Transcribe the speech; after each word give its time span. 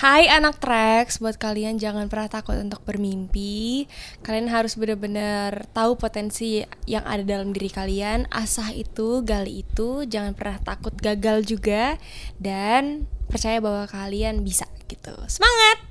Hai 0.00 0.32
anak 0.32 0.64
Trax, 0.64 1.20
buat 1.20 1.36
kalian 1.36 1.76
jangan 1.76 2.08
pernah 2.08 2.32
takut 2.32 2.56
untuk 2.56 2.80
bermimpi. 2.88 3.84
Kalian 4.24 4.48
harus 4.48 4.80
benar-benar 4.80 5.68
tahu 5.76 6.00
potensi 6.00 6.64
yang 6.88 7.04
ada 7.04 7.20
dalam 7.20 7.52
diri 7.52 7.68
kalian. 7.68 8.24
Asah 8.32 8.72
itu, 8.72 9.20
gali 9.20 9.60
itu, 9.60 10.08
jangan 10.08 10.32
pernah 10.32 10.56
takut 10.64 10.96
gagal 10.96 11.44
juga 11.44 12.00
dan 12.40 13.04
percaya 13.28 13.60
bahwa 13.60 13.84
kalian 13.92 14.40
bisa 14.40 14.64
gitu. 14.88 15.12
Semangat! 15.28 15.89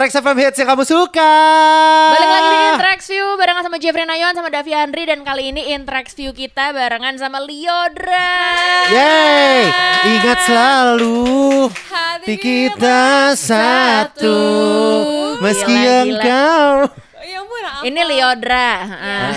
Trax 0.00 0.16
FM 0.16 0.40
hits 0.40 0.56
yang 0.56 0.72
kamu 0.72 0.88
suka. 0.88 1.36
Balik 2.16 2.30
lagi 2.32 2.48
di 2.48 2.60
Intrax 2.72 3.00
View 3.12 3.36
barengan 3.36 3.68
sama 3.68 3.76
Jeffrey 3.76 4.08
Nayon 4.08 4.32
sama 4.32 4.48
Davi 4.48 4.72
Andri 4.72 5.04
dan 5.04 5.20
kali 5.28 5.52
ini 5.52 5.76
Intrax 5.76 6.16
View 6.16 6.32
kita 6.32 6.72
barengan 6.72 7.20
sama 7.20 7.36
Liodra. 7.44 8.32
Yeay, 8.88 9.68
ingat 10.08 10.40
selalu 10.48 11.68
Hati 11.92 12.32
kita 12.40 13.36
satu, 13.36 14.40
meski 15.44 15.68
Gila, 15.68 15.84
gila. 15.84 16.00
engkau. 16.16 16.72
Ya 17.20 17.36
ampun, 17.44 17.60
apa? 17.60 17.84
Ini 17.84 18.00
Liodra. 18.00 18.72
Ah. 18.88 19.32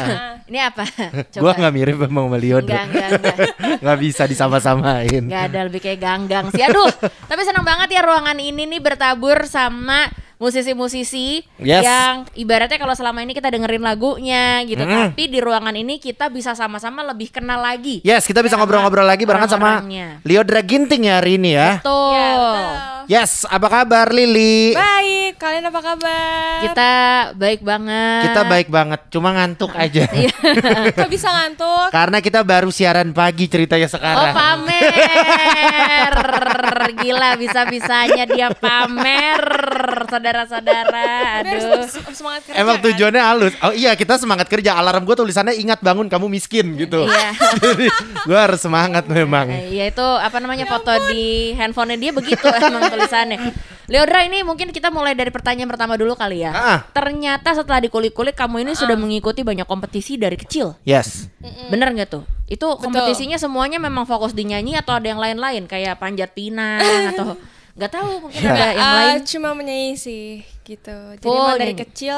Ini 0.47 0.59
apa? 0.63 0.87
Gua 1.43 1.59
nggak 1.59 1.73
mirip 1.75 1.99
sama 2.07 2.23
Melio. 2.39 2.63
Enggak, 2.63 2.87
enggak, 2.87 3.09
enggak. 3.19 3.37
Nggak 3.83 3.97
bisa 3.99 4.23
disama-samain. 4.31 5.27
Enggak 5.27 5.43
ada 5.51 5.59
lebih 5.67 5.83
kayak 5.83 5.99
ganggang 5.99 6.47
sih. 6.55 6.63
Aduh, 6.63 6.87
tapi 7.27 7.43
senang 7.43 7.67
banget 7.67 7.99
ya 7.99 7.99
ruangan 7.99 8.39
ini 8.39 8.63
nih 8.63 8.79
bertabur 8.79 9.43
sama 9.43 10.22
musisi-musisi 10.43 11.47
Yes. 11.63 11.87
yang 11.87 12.27
ibaratnya 12.35 12.75
kalau 12.75 12.91
selama 12.91 13.23
ini 13.23 13.31
kita 13.31 13.47
dengerin 13.47 13.79
lagunya 13.79 14.59
gitu, 14.67 14.83
Mm. 14.83 15.15
tapi 15.15 15.31
di 15.31 15.39
ruangan 15.39 15.71
ini 15.71 15.95
kita 15.97 16.27
bisa 16.27 16.51
sama-sama 16.51 16.99
lebih 17.07 17.31
kenal 17.31 17.63
lagi. 17.63 18.03
Yes, 18.03 18.27
kita 18.27 18.43
bisa 18.43 18.59
Sama 18.59 18.67
ngobrol-ngobrol 18.67 19.07
lagi 19.07 19.23
barengan 19.23 19.47
sama. 19.49 19.79
Liodra 20.21 20.59
Ginting 20.59 21.07
ya 21.07 21.23
hari 21.23 21.39
ini 21.39 21.55
ya. 21.55 21.79
Tuh. 21.79 22.11
Ya, 22.11 22.27
betul. 22.35 23.02
Yes, 23.05 23.43
apa 23.43 23.67
kabar 23.67 24.09
Lili? 24.09 24.71
Baik, 24.71 25.35
kalian 25.35 25.67
apa 25.67 25.79
kabar? 25.79 26.59
Kita 26.63 26.91
baik 27.33 27.59
banget. 27.59 28.21
Kita 28.25 28.41
baik 28.43 28.67
banget, 28.67 28.99
cuma 29.09 29.29
ngantuk 29.31 29.75
aja. 29.83 30.07
Iya. 30.07 30.31
Kok 30.97 31.09
bisa 31.09 31.27
ngantuk? 31.27 31.87
Karena 31.89 32.17
kita 32.19 32.39
baru 32.41 32.69
siaran 32.69 33.11
pagi 33.11 33.45
ceritanya 33.45 33.85
Oh 33.85 33.93
sekarang. 33.93 34.33
pamer 34.33 36.13
Gila 36.93 37.35
bisa-bisanya 37.35 38.23
dia 38.23 38.47
pamer 38.51 39.41
Saudara-saudara 40.07 41.41
Aduh 41.41 41.83
Biar 41.83 42.13
semangat 42.13 42.41
kerja 42.45 42.59
Emang 42.59 42.77
kan? 42.77 42.85
tujuannya 42.85 43.21
halus. 43.21 43.53
Oh 43.59 43.73
iya, 43.73 43.91
kita 43.93 44.15
semangat 44.15 44.47
kerja. 44.47 44.75
Alarm 44.75 45.03
gue 45.03 45.15
tulisannya 45.15 45.55
ingat 45.55 45.79
bangun 45.79 46.07
kamu 46.07 46.27
miskin 46.29 46.75
gitu. 46.77 47.03
Iya 47.03 47.29
Jadi 47.63 47.87
gue 48.23 48.37
harus 48.37 48.59
semangat 48.59 49.03
memang. 49.05 49.49
Iya 49.49 49.89
itu 49.89 50.05
apa 50.05 50.37
namanya 50.37 50.65
foto 50.65 50.91
di 51.09 51.51
handphonenya 51.53 51.99
dia 51.99 52.11
begitu 52.13 52.45
emang 52.45 52.92
tulisannya 52.93 53.39
Leodra 53.85 54.23
ini 54.23 54.41
mungkin 54.41 54.69
kita 54.69 54.87
mulai 54.87 55.11
dari 55.11 55.27
pertanyaan 55.27 55.67
pertama 55.67 55.93
dulu 55.93 56.13
kali 56.13 56.39
ya 56.39 56.51
Ah. 56.51 56.79
Ternyata 56.87 57.51
setelah 57.53 57.79
dikulik-kulik 57.79 58.31
kamu 58.31 58.61
ini 58.61 58.73
sudah 58.73 58.95
mengikuti 58.95 59.41
banyak 59.41 59.65
kompetisi 59.65 60.15
dari 60.15 60.35
kecil 60.35 60.77
Yes. 60.83 61.27
Bener 61.67 61.89
nggak 61.89 62.09
tuh? 62.09 62.23
Itu 62.45 62.77
kompetisinya 62.77 63.35
semuanya 63.35 63.77
memang 63.77 64.03
fokus 64.03 64.31
di 64.31 64.45
nyanyi 64.45 64.75
atau 64.75 64.93
ada 64.93 65.05
yang 65.05 65.17
lain-lain 65.17 65.65
kayak 65.65 65.97
panjat 65.97 66.31
pinang 66.31 66.79
atau 67.11 67.35
nggak 67.73 67.91
tahu 67.91 68.11
mungkin 68.21 68.39
Ya. 68.39 68.53
ada 68.53 68.65
yang 68.69 68.79
Ah, 68.79 68.95
lain. 69.11 69.21
cuma 69.23 69.49
menyanyi 69.51 69.93
sih 69.95 70.25
gitu. 70.63 70.93
Jadi 71.17 71.25
Oh, 71.25 71.51
dari 71.53 71.73
nyanyi. 71.73 71.81
kecil 71.81 72.17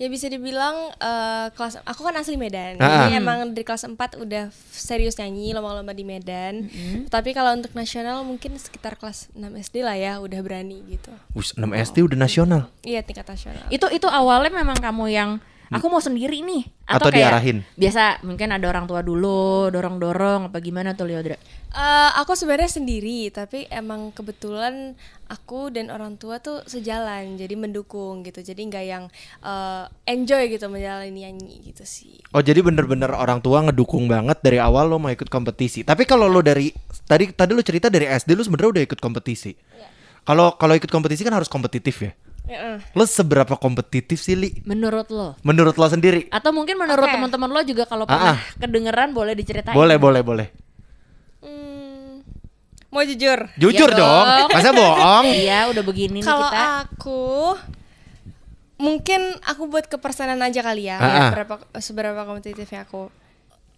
ya 0.00 0.08
bisa 0.08 0.32
dibilang 0.32 0.96
eh, 0.96 1.52
kelas 1.52 1.84
aku 1.84 2.08
kan 2.08 2.16
asli 2.16 2.40
Medan. 2.40 2.80
Ah. 2.80 3.04
Jadi 3.04 3.20
emang 3.20 3.52
dari 3.52 3.68
kelas 3.68 3.84
4 3.84 4.16
udah 4.16 4.48
serius 4.72 5.20
nyanyi 5.20 5.52
lomba-lomba 5.52 5.92
di 5.92 6.08
Medan. 6.08 6.72
Tapi 7.12 7.36
kalau 7.36 7.52
untuk 7.52 7.76
nasional 7.76 8.24
mungkin 8.24 8.56
sekitar 8.56 8.96
kelas 8.96 9.28
6 9.36 9.44
SD 9.44 9.84
lah 9.84 10.00
ya 10.00 10.16
udah 10.24 10.40
berani 10.40 10.80
gitu. 10.88 11.12
Us 11.36 11.52
6 11.52 11.68
SD 11.68 12.08
udah 12.08 12.16
nasional. 12.16 12.72
Iya 12.80 13.04
tingkat 13.04 13.28
nasional. 13.28 13.68
Itu 13.68 13.92
itu 13.92 14.08
awalnya 14.08 14.48
memang 14.48 14.80
kamu 14.80 15.04
yang 15.12 15.30
aku 15.70 15.86
mau 15.86 16.02
sendiri 16.02 16.42
nih 16.42 16.66
Atau 16.90 17.14
kayak 17.14 17.30
diarahin? 17.30 17.58
Biasa 17.78 18.26
mungkin 18.26 18.50
ada 18.50 18.66
orang 18.66 18.90
tua 18.90 19.00
dulu 19.06 19.70
dorong-dorong 19.70 20.50
apa 20.50 20.58
gimana 20.58 20.98
tuh 20.98 21.06
Leodra? 21.06 21.38
Eh, 21.70 22.10
aku 22.18 22.34
sebenarnya 22.34 22.82
sendiri, 22.82 23.30
tapi 23.30 23.70
emang 23.70 24.10
kebetulan 24.10 24.98
aku 25.30 25.70
dan 25.70 25.86
orang 25.94 26.18
tua 26.18 26.42
tuh 26.42 26.66
sejalan, 26.66 27.38
jadi 27.38 27.54
mendukung 27.54 28.26
gitu. 28.26 28.42
Jadi 28.42 28.66
nggak 28.66 28.84
yang 28.90 29.06
eh, 29.46 29.84
enjoy 30.10 30.50
gitu 30.50 30.66
menjalani 30.66 31.14
nyanyi 31.14 31.70
gitu 31.70 31.86
sih. 31.86 32.18
Oh 32.34 32.42
jadi 32.42 32.58
bener-bener 32.58 33.14
orang 33.14 33.38
tua 33.38 33.62
ngedukung 33.62 34.10
banget 34.10 34.42
dari 34.42 34.58
awal 34.58 34.90
lo 34.90 34.98
mau 34.98 35.14
ikut 35.14 35.30
kompetisi. 35.30 35.86
Tapi 35.86 36.02
kalau 36.10 36.26
lo 36.26 36.42
dari 36.42 36.74
tadi 37.06 37.30
tadi 37.30 37.54
lo 37.54 37.62
cerita 37.62 37.86
dari 37.86 38.10
SD 38.10 38.34
lo 38.34 38.42
sebenarnya 38.42 38.70
udah 38.74 38.84
ikut 38.90 38.98
kompetisi. 38.98 39.54
Kalau 40.26 40.58
kalau 40.58 40.74
ikut 40.74 40.90
kompetisi 40.90 41.22
kan 41.22 41.38
harus 41.38 41.46
kompetitif 41.46 42.02
ya. 42.02 42.12
Heeh. 42.50 42.82
Lo 42.92 43.06
seberapa 43.06 43.54
kompetitif 43.54 44.18
sih 44.18 44.34
Li? 44.34 44.50
Menurut 44.64 45.06
lo? 45.08 45.38
Menurut 45.40 45.78
lo 45.78 45.86
sendiri? 45.86 46.26
Atau 46.28 46.50
mungkin 46.50 46.74
menurut 46.74 46.98
Oke. 47.00 47.14
teman-teman 47.14 47.46
lo 47.46 47.62
juga 47.62 47.86
kalau 47.86 48.04
Ah, 48.04 48.10
pernah 48.10 48.34
ah. 48.34 48.38
kedengeran 48.58 49.14
boleh 49.14 49.32
diceritain. 49.32 49.70
Boleh 49.70 49.96
boleh 49.96 50.20
boleh. 50.20 50.46
Hmm, 51.38 52.26
mau 52.90 53.00
jujur? 53.00 53.46
Jujur 53.54 53.88
Ya 53.88 53.96
dong. 53.96 54.26
dong. 54.26 54.48
Masa 54.50 54.70
bohong? 54.70 55.24
Iya, 55.40 55.70
udah 55.70 55.82
begini 55.82 56.18
nih 56.18 56.26
Kalau 56.26 56.50
kita. 56.50 56.66
aku 56.84 57.22
mungkin 58.76 59.20
aku 59.42 59.62
buat 59.68 59.86
kepersenan 59.86 60.40
aja 60.40 60.60
kali 60.60 60.88
ya, 60.88 60.96
ah. 60.96 61.30
berapa 61.30 61.54
seberapa 61.78 62.18
kompetitifnya 62.24 62.82
aku. 62.82 63.12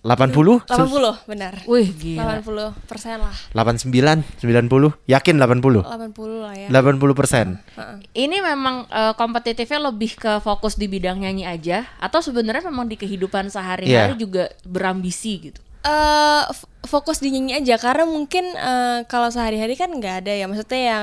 80? 0.03 0.67
80 0.67 1.31
benar. 1.31 1.63
Wih, 1.63 1.89
gila. 1.89 2.43
80 2.43 2.75
persen 2.85 3.23
lah. 3.23 3.31
89, 3.55 4.27
90, 4.37 4.99
yakin 5.07 5.35
80? 5.39 5.87
80 5.87 6.43
lah 6.43 6.55
ya. 6.57 6.69
80 6.69 7.15
persen. 7.15 7.47
Ini 8.11 8.37
memang 8.39 8.85
eh, 8.85 9.15
kompetitifnya 9.15 9.79
lebih 9.85 10.15
ke 10.17 10.33
fokus 10.39 10.75
di 10.75 10.87
bidang 10.87 11.23
nyanyi 11.23 11.47
aja 11.47 11.87
atau 11.97 12.19
sebenarnya 12.19 12.67
memang 12.67 12.85
di 12.85 12.97
kehidupan 12.97 13.47
sehari-hari 13.47 14.13
Iya. 14.13 14.19
juga 14.19 14.45
berambisi 14.63 15.39
gitu. 15.45 15.63
eh 15.83 16.43
f- 16.47 16.63
fokus 16.85 17.19
di 17.19 17.31
nyanyi 17.31 17.59
aja 17.59 17.75
karena 17.77 18.03
mungkin 18.05 18.43
eh, 18.49 19.03
kalau 19.05 19.27
sehari-hari 19.29 19.75
kan 19.75 19.91
nggak 19.91 20.23
ada 20.23 20.31
ya 20.33 20.47
maksudnya 20.47 20.79
ya 20.81 20.99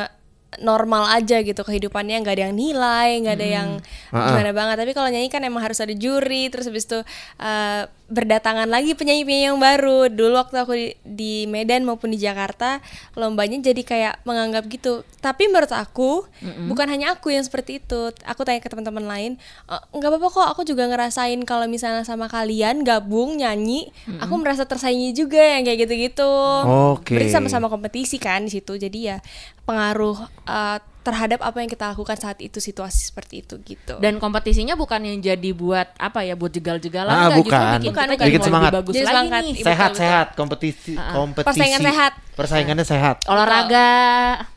normal 0.57 1.05
aja 1.13 1.45
gitu 1.45 1.61
kehidupannya 1.61 2.25
nggak 2.25 2.33
ada 2.33 2.43
yang 2.49 2.55
nilai 2.57 3.09
nggak 3.21 3.35
ada 3.37 3.47
yang 3.47 3.69
gimana 4.09 4.49
banget. 4.49 4.75
Tapi 4.81 4.91
kalau 4.97 5.09
nyanyi 5.13 5.29
kan 5.29 5.45
emang 5.45 5.61
harus 5.61 5.77
ada 5.77 5.93
juri 5.93 6.49
terus 6.49 6.65
habis 6.65 6.89
itu 6.89 6.99
eh, 7.37 7.85
berdatangan 8.09 8.65
lagi 8.65 8.97
penyanyi-penyanyi 8.97 9.53
yang 9.53 9.61
baru. 9.61 10.09
Dulu 10.09 10.33
waktu 10.33 10.55
aku 10.57 10.73
di, 10.73 10.87
di 11.05 11.33
Medan 11.45 11.85
maupun 11.85 12.09
di 12.09 12.17
Jakarta 12.17 12.81
lombanya 13.13 13.61
jadi 13.61 13.81
kayak 13.85 14.13
menganggap 14.25 14.65
gitu. 14.65 15.05
Tapi 15.21 15.45
menurut 15.45 15.69
aku 15.69 16.25
bukan 16.65 16.89
hanya 16.89 17.13
aku 17.13 17.29
yang 17.29 17.45
seperti 17.45 17.77
itu. 17.77 18.09
Aku 18.25 18.41
tanya 18.41 18.57
ke 18.57 18.67
teman-teman 18.67 19.05
lain 19.05 19.31
"Eh, 19.69 19.81
nggak 19.93 20.09
apa-apa 20.09 20.27
kok 20.33 20.47
aku 20.57 20.61
juga 20.65 20.89
ngerasain 20.89 21.37
kalau 21.45 21.69
misalnya 21.69 22.01
sama 22.01 22.25
kalian 22.25 22.81
gabung 22.81 23.37
nyanyi 23.37 23.93
aku 24.17 24.33
merasa 24.41 24.65
tersaingi 24.65 25.13
juga 25.13 25.37
yang 25.39 25.61
kayak 25.61 25.85
gitu-gitu. 25.85 26.33
Oke. 26.97 27.13
berarti 27.13 27.29
sama-sama 27.29 27.69
kompetisi 27.69 28.17
kan 28.17 28.49
di 28.49 28.57
situ. 28.57 28.73
Jadi 28.73 28.99
ya 29.05 29.21
pengaruh 29.69 30.17
eh, 30.49 30.77
terhadap 30.99 31.39
apa 31.41 31.57
yang 31.57 31.67
kita 31.67 31.89
lakukan 31.89 32.13
saat 32.13 32.37
itu 32.37 32.59
situasi 32.59 33.07
seperti 33.07 33.41
itu 33.41 33.55
gitu 33.63 33.97
Dan 33.97 34.19
kompetisinya 34.19 34.75
bukan 34.75 34.99
yang 34.99 35.17
jadi 35.23 35.49
buat 35.51 35.95
apa 35.95 36.21
ya, 36.21 36.35
buat 36.35 36.51
jegal-jegalan 36.51 37.07
Ah, 37.07 37.17
enggak, 37.25 37.37
justru 37.39 37.47
bukan. 37.47 37.63
bikin 37.71 37.87
Bukan, 37.87 38.05
bukan. 38.05 38.09
Bikin 38.19 38.27
lebih 38.35 38.45
semangat. 38.45 38.71
bagus 38.75 38.93
Jadi 38.93 38.99
lagi 38.99 39.15
semangat. 39.15 39.41
nih. 39.41 39.53
Iya, 39.53 39.65
Sehat 39.65 39.89
betul, 39.89 39.99
sehat 39.99 40.27
kompetisi 40.35 40.93
kompetisi. 40.99 41.47
Persaingan 41.47 41.81
sehat. 41.81 42.11
Persaingannya 42.35 42.85
sehat. 42.85 43.15
Olahraga. 43.25 43.89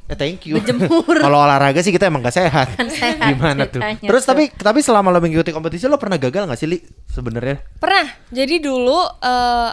Ya, 0.07 0.15
thank 0.15 0.45
you. 0.45 0.55
Berjemur. 0.57 1.17
Kalau 1.25 1.39
olahraga 1.41 1.81
sih 1.81 1.91
kita 1.91 2.07
emang 2.07 2.21
gak 2.21 2.37
sehat. 2.37 2.69
sehat 2.91 3.23
Gimana 3.29 3.65
tuh? 3.67 3.81
Terus 3.81 4.23
tuh. 4.23 4.29
tapi 4.29 4.51
tapi 4.53 4.79
selama 4.81 5.09
lo 5.09 5.19
mengikuti 5.19 5.51
kompetisi 5.51 5.87
lo 5.87 5.97
pernah 5.97 6.17
gagal 6.17 6.45
gak 6.45 6.59
sih 6.59 6.67
Li 6.67 6.79
sebenarnya? 7.07 7.63
Pernah. 7.77 8.07
Jadi 8.29 8.59
dulu 8.59 8.99
eh, 9.19 9.71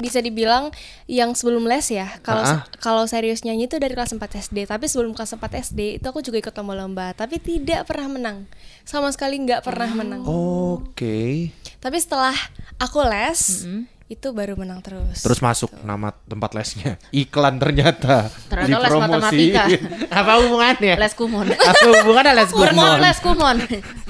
bisa 0.00 0.18
dibilang 0.18 0.72
yang 1.04 1.32
sebelum 1.32 1.64
les 1.64 1.86
ya. 1.86 2.08
Kalau 2.20 2.40
Ah. 2.40 2.64
kalau 2.78 3.04
serius 3.04 3.40
nyanyi 3.40 3.64
itu 3.64 3.76
dari 3.76 3.92
kelas 3.92 4.10
4 4.10 4.20
SD. 4.34 4.64
Tapi 4.64 4.84
sebelum 4.84 5.12
kelas 5.12 5.30
4 5.30 5.54
SD 5.54 5.80
itu 5.96 6.06
aku 6.06 6.20
juga 6.20 6.40
ikut 6.40 6.52
lomba-lomba. 6.52 7.12
Tapi 7.12 7.36
tidak 7.36 7.84
pernah 7.84 8.08
menang. 8.10 8.38
Sama 8.82 9.08
sekali 9.10 9.36
nggak 9.38 9.60
pernah 9.60 9.92
menang. 9.92 10.24
Oke. 10.24 11.52
Tapi 11.76 11.96
setelah 11.96 12.34
aku 12.76 13.00
les 13.02 13.68
itu 14.06 14.34
baru 14.34 14.58
menang 14.58 14.82
terus. 14.82 15.22
Terus 15.22 15.38
masuk 15.38 15.70
nama 15.80 16.10
tempat 16.26 16.50
lesnya. 16.52 16.98
Iklan 17.14 17.56
ternyata. 17.56 18.26
Ternyata 18.50 18.82
les 18.82 18.98
matematika. 18.98 19.64
Apa 20.18 20.32
hubungannya? 20.42 20.94
Les 20.98 21.14
kumon. 21.14 21.46
Apa 21.46 21.84
hubungannya 22.02 22.32
les 22.34 22.50
Kumon, 22.50 22.74
kumon? 22.74 22.98
les 22.98 23.18
kumon. 23.22 23.56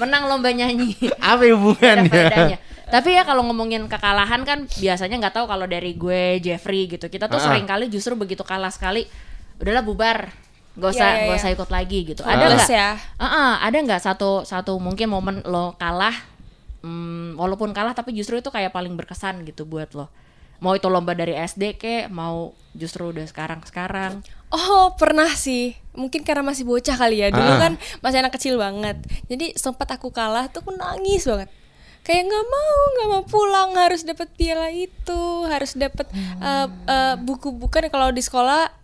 Menang 0.01 0.25
lomba 0.25 0.49
nyanyi. 0.49 0.97
Apa 1.21 1.45
hubungannya? 1.53 2.57
Tapi 2.91 3.09
ya 3.11 3.23
kalau 3.23 3.41
ngomongin 3.41 3.87
kekalahan 3.87 4.43
kan 4.43 4.67
biasanya 4.69 5.15
nggak 5.17 5.33
tahu 5.33 5.45
kalau 5.47 5.63
dari 5.63 5.95
gue 5.95 6.37
Jeffrey 6.37 6.85
gitu. 6.85 7.07
Kita 7.07 7.25
tuh 7.25 7.39
Ah. 7.39 7.43
sering 7.47 7.63
kali 7.63 7.87
justru 7.87 8.13
begitu 8.13 8.43
kalah 8.43 8.69
sekali, 8.69 9.07
udahlah 9.57 9.81
bubar. 9.81 10.29
Gak 10.71 10.91
usah, 10.91 11.03
Iya, 11.03 11.11
iya, 11.11 11.21
gak 11.21 11.31
iya. 11.31 11.41
usah 11.41 11.51
ikut 11.51 11.69
lagi 11.69 11.99
gitu. 12.05 12.21
Ah. 12.23 12.31
Ada 12.31 12.45
nggak? 12.49 12.69
ya. 12.69 12.89
Ah, 13.17 13.55
ada 13.59 13.77
nggak 13.77 14.01
satu 14.01 14.43
satu 14.43 14.75
mungkin 14.77 15.07
momen 15.07 15.39
lo 15.43 15.75
kalah, 15.75 16.15
hmm, 16.79 17.35
walaupun 17.35 17.71
kalah 17.71 17.91
tapi 17.91 18.11
justru 18.11 18.35
itu 18.35 18.47
kayak 18.47 18.71
paling 18.71 18.93
berkesan 18.93 19.43
gitu 19.43 19.63
buat 19.63 19.91
lo. 19.91 20.07
Mau 20.61 20.71
itu 20.71 20.85
lomba 20.87 21.11
dari 21.11 21.33
SD 21.33 21.75
kek, 21.75 22.07
mau 22.07 22.53
justru 22.71 23.09
udah 23.09 23.25
sekarang-sekarang. 23.25 24.21
Oh 24.51 24.91
pernah 24.93 25.31
sih 25.31 25.71
Mungkin 25.91 26.21
karena 26.21 26.43
masih 26.43 26.63
bocah 26.63 26.93
kali 26.93 27.19
ya 27.19 27.31
Dulu 27.31 27.39
Ah. 27.49 27.55
kan 27.57 27.73
masih 27.99 28.19
anak 28.19 28.35
kecil 28.35 28.59
banget 28.59 28.99
Jadi 29.25 29.55
sempat 29.55 29.87
aku 29.87 30.11
kalah 30.11 30.51
tuh 30.51 30.59
aku 30.59 30.75
nangis 30.75 31.23
banget 31.23 31.47
Kayak 32.01 32.23
nggak 32.33 32.45
mau, 32.49 32.77
nggak 32.97 33.07
mau 33.13 33.23
pulang 33.29 33.69
Harus 33.77 34.01
dapat 34.01 34.27
piala 34.33 34.73
itu 34.73 35.21
Harus 35.45 35.77
dapat 35.77 36.09
eh, 36.41 36.67
eh, 36.67 37.15
buku 37.21 37.53
bukan 37.53 37.87
kalau 37.93 38.09
di 38.09 38.25
sekolah 38.25 38.81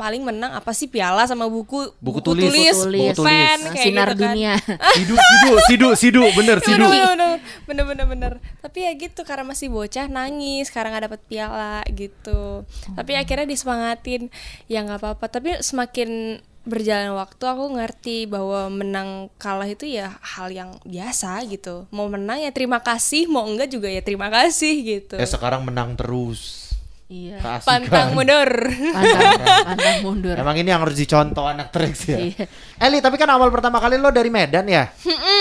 paling 0.00 0.24
menang 0.24 0.56
apa 0.56 0.72
sih 0.72 0.88
piala 0.88 1.28
sama 1.28 1.44
buku 1.44 1.92
Buku 2.00 2.24
tulis. 2.24 2.48
Buku 2.48 2.88
tulis. 2.88 3.20
pen 3.20 3.58
Nah, 3.60 3.76
kayak 3.76 3.84
sinar 3.84 4.08
gitu 4.08 4.16
kan. 4.16 4.32
dunia. 4.32 4.52
Sidu, 4.96 5.12
sidu, 5.12 5.50
sidu, 5.68 5.88
sidu, 5.92 6.22
bener 6.32 6.56
sidu. 6.64 6.88
bener, 6.88 7.12
bener, 7.12 7.36
bener, 7.68 7.84
bener, 7.84 8.06
bener. 8.08 8.32
Tapi 8.64 8.88
ya 8.88 8.96
gitu 8.96 9.20
karena 9.28 9.44
masih 9.44 9.68
bocah 9.68 10.08
nangis, 10.08 10.72
sekarang 10.72 10.96
nggak 10.96 11.12
dapet 11.12 11.20
piala 11.28 11.84
gitu. 11.92 12.64
Tapi 12.96 13.12
akhirnya 13.12 13.44
disemangatin, 13.44 14.32
ya 14.72 14.80
nggak 14.88 15.04
apa-apa. 15.04 15.28
Tapi 15.28 15.60
semakin 15.60 16.40
berjalan 16.64 17.16
waktu 17.16 17.44
aku 17.44 17.64
ngerti 17.76 18.28
bahwa 18.28 18.68
menang 18.68 19.32
kalah 19.40 19.68
itu 19.68 19.88
ya 19.88 20.16
hal 20.20 20.52
yang 20.52 20.76
biasa 20.84 21.40
gitu. 21.48 21.88
Mau 21.88 22.06
menang 22.06 22.40
ya 22.40 22.52
terima 22.52 22.80
kasih, 22.80 23.26
mau 23.26 23.48
enggak 23.48 23.72
juga 23.72 23.88
ya 23.88 24.04
terima 24.04 24.28
kasih 24.28 24.74
gitu. 24.84 25.14
Eh 25.16 25.28
sekarang 25.28 25.64
menang 25.64 25.96
terus. 25.96 26.70
Iya. 27.10 27.42
Keasikan. 27.42 27.90
Pantang 27.90 28.08
mundur. 28.14 28.50
Pantang, 28.70 29.32
pantang 29.74 29.98
mundur. 30.06 30.36
Emang 30.38 30.54
ini 30.54 30.70
yang 30.70 30.78
harus 30.78 30.94
dicontoh 30.94 31.42
anak 31.42 31.74
Trax 31.74 32.06
ya. 32.06 32.18
Iya. 32.22 32.46
Eli, 32.78 33.02
tapi 33.02 33.18
kan 33.18 33.26
awal 33.34 33.50
pertama 33.50 33.82
kali 33.82 33.98
lo 33.98 34.14
dari 34.14 34.30
Medan 34.30 34.62
ya. 34.70 34.86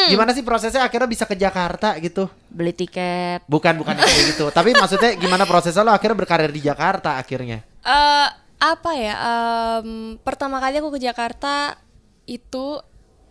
Gimana 0.09 0.33
sih 0.33 0.41
prosesnya 0.41 0.81
akhirnya 0.81 1.05
bisa 1.05 1.29
ke 1.29 1.37
Jakarta 1.37 1.93
gitu? 2.01 2.25
Beli 2.49 2.73
tiket. 2.73 3.45
Bukan, 3.45 3.77
bukan 3.77 4.01
kayak 4.01 4.33
gitu. 4.33 4.49
Tapi 4.49 4.73
maksudnya 4.73 5.13
gimana 5.13 5.45
prosesnya 5.45 5.85
lo 5.85 5.93
akhirnya 5.93 6.17
berkarir 6.17 6.49
di 6.49 6.65
Jakarta 6.65 7.21
akhirnya? 7.21 7.61
Eh 7.85 8.48
apa 8.59 8.91
ya? 8.93 9.13
em, 9.79 9.89
pertama 10.19 10.59
kali 10.59 10.77
aku 10.77 10.91
ke 10.91 11.01
Jakarta 11.01 11.79
itu 12.25 12.83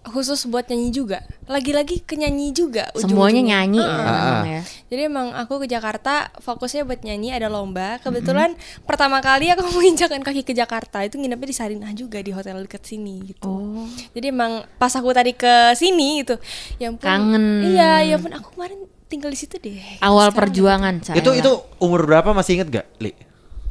khusus 0.09 0.49
buat 0.49 0.65
nyanyi 0.65 0.89
juga. 0.89 1.21
Lagi-lagi 1.45 2.01
ke 2.01 2.17
nyanyi 2.17 2.57
juga. 2.57 2.89
Semuanya 2.97 3.45
ujung-ujungnya. 3.45 3.45
nyanyi 3.61 3.83
ya, 3.83 3.93
Ah. 3.93 4.01
memang 4.01 4.47
ya. 4.49 4.63
Jadi 4.89 5.03
emang 5.05 5.27
aku 5.37 5.55
ke 5.61 5.67
Jakarta 5.69 6.13
fokusnya 6.41 6.89
buat 6.89 7.05
nyanyi 7.05 7.29
ada 7.29 7.53
lomba. 7.53 8.01
Kebetulan 8.01 8.57
pertama 8.89 9.21
kali 9.21 9.53
aku 9.53 9.69
menginjakan 9.77 10.25
kaki 10.25 10.49
ke 10.49 10.57
Jakarta 10.57 11.05
itu 11.05 11.21
nginepnya 11.21 11.53
di 11.53 11.57
Sarinah 11.57 11.93
juga 11.93 12.25
di 12.25 12.33
hotel 12.33 12.65
dekat 12.65 12.89
sini 12.89 13.21
gitu. 13.29 13.45
Oh. 13.45 13.85
Jadi 14.17 14.33
emang 14.33 14.65
pas 14.81 14.97
aku 14.97 15.13
tadi 15.13 15.37
ke 15.37 15.77
sini 15.77 16.25
itu, 16.25 16.41
ya 16.81 16.89
ampun. 16.89 17.05
Kangen. 17.05 17.45
Iya, 17.69 18.09
ya 18.09 18.15
ampun 18.17 18.33
aku 18.33 18.57
kemarin 18.57 18.81
tinggal 19.13 19.29
di 19.29 19.37
situ 19.37 19.61
deh. 19.61 20.01
Awal 20.01 20.33
perjuangan 20.33 21.05
saya. 21.05 21.21
Itu 21.21 21.37
itu 21.37 21.53
umur 21.85 22.09
berapa 22.09 22.33
masih 22.33 22.65
inget 22.65 22.81
gak, 22.81 22.87
Li? 22.97 23.13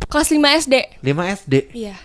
Kelas 0.05 0.29
5 0.29 0.61
SD. 0.69 0.75
5 1.01 1.37
SD. 1.41 1.53
Iya. 1.73 1.97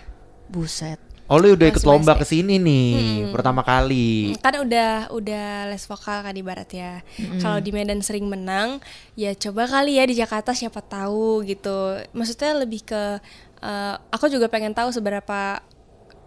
buset. 0.49 1.01
Oh, 1.33 1.41
lu 1.41 1.57
udah 1.57 1.65
ikut 1.73 1.81
lomba 1.89 2.13
ke 2.21 2.29
sini 2.29 2.61
nih 2.61 3.33
pertama 3.33 3.65
kali. 3.65 4.37
kan 4.37 4.53
udah 4.61 5.09
udah 5.17 5.65
les 5.73 5.81
vokal 5.89 6.21
kan 6.21 6.37
ibarat 6.37 6.69
ya 6.69 7.01
kalau 7.41 7.57
di 7.57 7.73
Medan 7.73 8.05
sering 8.05 8.29
menang 8.29 8.85
ya 9.17 9.33
coba 9.33 9.65
kali 9.65 9.97
ya 9.97 10.05
di 10.05 10.13
Jakarta 10.13 10.53
siapa 10.53 10.85
tahu 10.85 11.41
gitu 11.49 12.05
maksudnya 12.13 12.53
lebih 12.61 12.85
ke 12.85 13.17
eh, 13.65 13.95
aku 14.13 14.29
juga 14.29 14.53
pengen 14.53 14.77
tahu 14.77 14.93
seberapa 14.93 15.65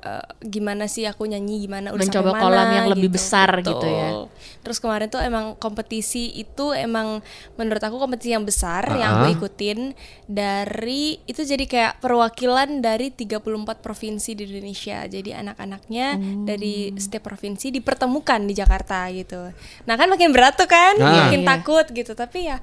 eh, 0.05 0.21
gimana 0.45 0.85
sih 0.85 1.03
aku 1.03 1.25
nyanyi 1.25 1.65
gimana 1.65 1.89
udah 1.89 2.05
Mencoba 2.05 2.29
sampai 2.29 2.41
kolam 2.41 2.61
mana, 2.63 2.75
yang 2.75 2.87
lebih 2.93 3.09
besar 3.09 3.49
gitu 3.59 3.81
ya. 3.83 4.09
Betul. 4.13 4.29
terus 4.61 4.77
kemarin 4.77 5.05
tuh 5.07 5.21
emang 5.21 5.53
kompetisi 5.55 6.33
itu 6.33 6.73
emang 6.73 7.21
menurut 7.53 7.77
aku 7.79 7.97
kompetisi 7.97 8.33
yang 8.33 8.41
besar 8.41 8.81
yang 8.91 9.19
aku 9.19 9.37
ikutin 9.37 9.93
dari 10.25 11.21
itu 11.23 11.41
jadi 11.41 11.65
kayak 11.65 11.93
perwakilan 11.99 12.79
dari 12.79 13.09
34 13.09 13.45
provinsi 13.77 14.33
di 14.33 14.43
Indonesia. 14.43 15.05
Jadi 15.05 15.31
anak-anaknya 15.31 16.07
dari 16.43 16.89
setiap 16.95 17.25
provinsi 17.25 17.69
dipertemukan 17.71 18.41
di 18.41 18.53
Jakarta 18.53 19.05
gitu. 19.09 19.53
Nah, 19.85 19.95
kan 19.95 20.09
makin 20.09 20.29
berat 20.29 20.57
tuh 20.57 20.65
kan, 20.65 20.97
Ah. 20.97 21.29
makin 21.29 21.41
Iya. 21.41 21.49
takut 21.53 21.85
gitu. 21.87 22.11
Tapi 22.11 22.49
ya 22.49 22.57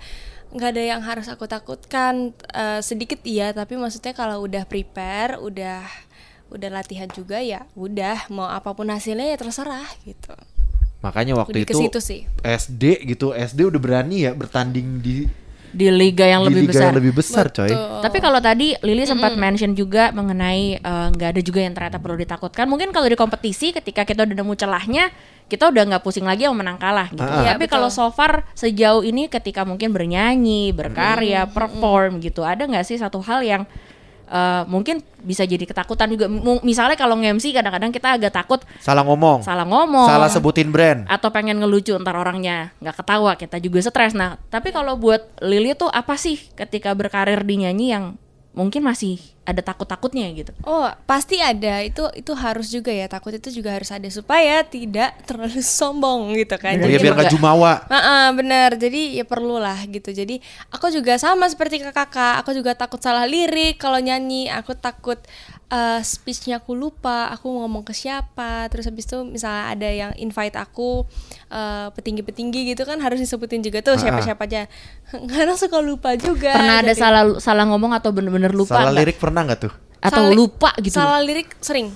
nggak 0.53 0.69
ada 0.69 0.83
yang 0.85 1.01
harus 1.01 1.27
aku 1.27 1.47
takutkan 1.47 2.35
Eh, 2.53 2.81
sedikit 2.81 3.23
iya, 3.25 3.51
tapi 3.51 3.75
maksudnya 3.75 4.13
kalau 4.13 4.45
udah 4.45 4.67
prepare, 4.67 5.41
udah 5.41 5.81
udah 6.53 6.71
latihan 6.71 7.09
juga 7.09 7.41
ya 7.41 7.65
udah 7.75 8.29
mau 8.29 8.47
apa 8.47 8.71
pun 8.77 8.87
hasilnya 8.93 9.33
ya 9.33 9.37
terserah 9.41 9.89
gitu. 10.05 10.37
Makanya 11.03 11.35
waktu 11.35 11.67
itu 11.67 11.75
situ 11.75 11.99
sih. 11.99 12.21
SD 12.47 13.03
gitu, 13.11 13.35
SD 13.35 13.67
udah 13.67 13.81
berani 13.83 14.23
ya 14.23 14.33
bertanding 14.37 15.03
di 15.03 15.27
Di 15.73 15.89
liga 15.89 16.29
yang 16.29 16.45
di 16.45 16.53
lebih 16.53 16.63
liga 16.69 16.73
besar. 16.77 16.85
yang 16.85 16.97
lebih 17.01 17.13
besar, 17.17 17.45
coy. 17.49 17.65
Betul. 17.73 18.01
Tapi 18.05 18.19
kalau 18.21 18.41
tadi 18.45 18.77
Lili 18.85 19.09
sempat 19.09 19.33
mention 19.41 19.73
juga 19.73 20.13
mengenai 20.13 20.77
eh, 20.77 21.07
nggak 21.17 21.29
ada 21.33 21.41
juga 21.41 21.65
yang 21.65 21.73
ternyata 21.73 21.97
perlu 21.97 22.21
ditakutkan. 22.21 22.69
Mungkin 22.69 22.93
kalau 22.93 23.09
di 23.09 23.17
kompetisi 23.17 23.73
ketika 23.73 24.05
kita 24.05 24.29
udah 24.29 24.37
nemu 24.37 24.53
celahnya, 24.53 25.09
kita 25.49 25.73
udah 25.73 25.83
nggak 25.89 26.05
pusing 26.05 26.29
lagi 26.29 26.45
yang 26.45 26.53
menang 26.53 26.77
kalah 26.77 27.09
gitu. 27.09 27.25
Ah. 27.25 27.41
Iya, 27.41 27.57
Tapi 27.57 27.65
betul. 27.67 27.73
kalau 27.81 27.89
so 27.89 28.05
far 28.13 28.45
sejauh 28.53 29.01
ini 29.01 29.33
ketika 29.33 29.65
mungkin 29.65 29.97
bernyanyi, 29.97 30.77
berkarya, 30.77 31.49
perform 31.49 32.21
gitu, 32.21 32.45
ada 32.45 32.69
nggak 32.69 32.85
sih 32.85 33.01
satu 33.01 33.25
hal 33.25 33.41
yang 33.41 33.65
eh, 34.33 34.63
mungkin 34.65 34.99
bisa 35.21 35.45
jadi 35.45 35.63
ketakutan 35.63 36.09
juga. 36.09 36.27
Mu- 36.27 36.59
Misalnya 36.63 36.97
kalau 36.97 37.15
nge-MC 37.15 37.53
kadang-kadang 37.53 37.93
kita 37.93 38.17
agak 38.17 38.33
takut 38.33 38.65
Salah 38.79 39.05
ngomong. 39.05 39.39
salah 39.41 39.63
ngomong, 39.63 40.09
Salah 40.09 40.27
sebutin 40.27 40.69
brand. 40.69 41.05
atau 41.07 41.29
pengen 41.29 41.61
ngelucu 41.61 41.93
ntar 41.95 42.17
orangnya 42.17 42.73
nggak 42.79 42.97
ketawa 42.97 43.37
kita 43.37 43.57
juga 43.59 43.79
stres 43.79 44.13
nah 44.13 44.41
tapi 44.47 44.71
kalau 44.71 44.97
buat 44.97 45.21
Lili 45.41 45.75
tuh 45.75 45.87
apa 45.87 46.17
sih 46.17 46.41
ketika 46.53 46.91
berkarir 46.93 47.43
di 47.43 47.61
nyanyi 47.61 47.87
yang 47.91 48.05
mungkin 48.53 48.83
masih 48.83 49.21
ada 49.43 49.59
takut-takutnya 49.59 50.31
gitu 50.31 50.55
Oh, 50.63 50.87
pasti 51.03 51.43
ada. 51.43 51.83
Itu 51.83 52.07
itu 52.15 52.31
harus 52.33 52.71
juga 52.71 52.95
ya. 52.95 53.11
Takut 53.11 53.35
itu 53.35 53.51
juga 53.51 53.75
harus 53.75 53.91
ada 53.91 54.07
supaya 54.07 54.63
tidak 54.63 55.19
terlalu 55.27 55.59
sombong 55.79 56.31
gitu 56.39 56.55
kan. 56.57 56.79
Oh 56.79 56.87
iya 56.87 56.99
juga. 56.99 57.03
biar 57.03 57.15
gak 57.27 57.33
jumawa. 57.35 57.73
Heeh, 57.91 58.25
bener. 58.33 58.71
Jadi 58.79 59.19
ya 59.19 59.25
perlulah 59.27 59.83
gitu. 59.87 60.15
Jadi 60.15 60.39
aku 60.71 60.87
juga 60.89 61.19
sama 61.19 61.51
seperti 61.51 61.83
kakak. 61.83 62.39
Aku 62.39 62.55
juga 62.55 62.77
takut 62.77 63.03
salah 63.03 63.27
lirik 63.27 63.79
kalau 63.79 63.99
nyanyi. 63.99 64.47
Aku 64.47 64.79
takut 64.79 65.19
eh, 65.69 66.01
speechnya 66.07 66.63
aku 66.63 66.73
lupa. 66.73 67.35
Aku 67.35 67.51
mau 67.51 67.67
ngomong 67.67 67.83
ke 67.83 67.91
siapa. 67.93 68.71
Terus 68.71 68.87
habis 68.87 69.11
itu 69.11 69.27
misalnya 69.27 69.75
ada 69.75 69.89
yang 69.91 70.13
invite 70.17 70.55
aku 70.55 71.03
eh, 71.49 71.91
petinggi-petinggi 71.91 72.71
gitu 72.71 72.87
kan 72.87 73.03
harus 73.03 73.19
disebutin 73.19 73.59
juga 73.59 73.83
tuh 73.83 73.99
siapa-siapa 73.99 74.47
aja. 74.47 74.71
Karena 75.11 75.59
suka 75.59 75.83
lupa 75.83 76.15
juga. 76.15 76.55
pernah 76.55 76.79
ada 76.79 76.95
Jadi- 76.95 77.01
salah 77.01 77.23
salah 77.37 77.67
ngomong 77.67 77.91
atau 77.93 78.15
bener-bener 78.15 78.49
lupa 78.51 78.79
Salah 78.79 78.95
lirik 78.95 79.19
pernah 79.19 79.31
nggak 79.35 79.61
tuh? 79.63 79.73
atau 79.99 80.19
Salah- 80.21 80.35
lupa 80.35 80.71
gitu 80.77 80.93
Salah 80.93 81.23
lirik 81.23 81.55
sering. 81.59 81.89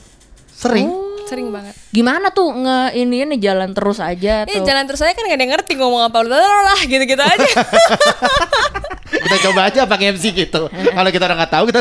Sering. 0.49 0.89
Sering 1.27 1.51
banget. 1.51 1.75
gimana 1.91 2.31
tuh 2.31 2.55
nge 2.55 2.95
ini 2.95 3.27
ini 3.27 3.35
jalan 3.37 3.75
terus 3.75 3.99
aja 3.99 4.47
Ya 4.47 4.47
atau 4.47 4.63
jalan 4.63 4.87
terus 4.87 5.03
aja 5.03 5.11
kan 5.11 5.27
gak 5.27 5.35
ada 5.35 5.43
yang 5.43 5.53
ngerti 5.53 5.75
ngomong 5.75 6.07
apa 6.07 6.23
lah 6.23 6.79
gitu-gitu 6.81 7.19
aja. 7.19 7.49
kita 9.27 9.37
coba 9.43 9.61
aja 9.67 9.81
pakai 9.85 10.15
MC 10.15 10.31
gitu. 10.31 10.71
Kalau 10.71 11.11
kita 11.11 11.27
udah 11.27 11.37
nggak 11.37 11.51
tahu 11.51 11.65
kita 11.67 11.79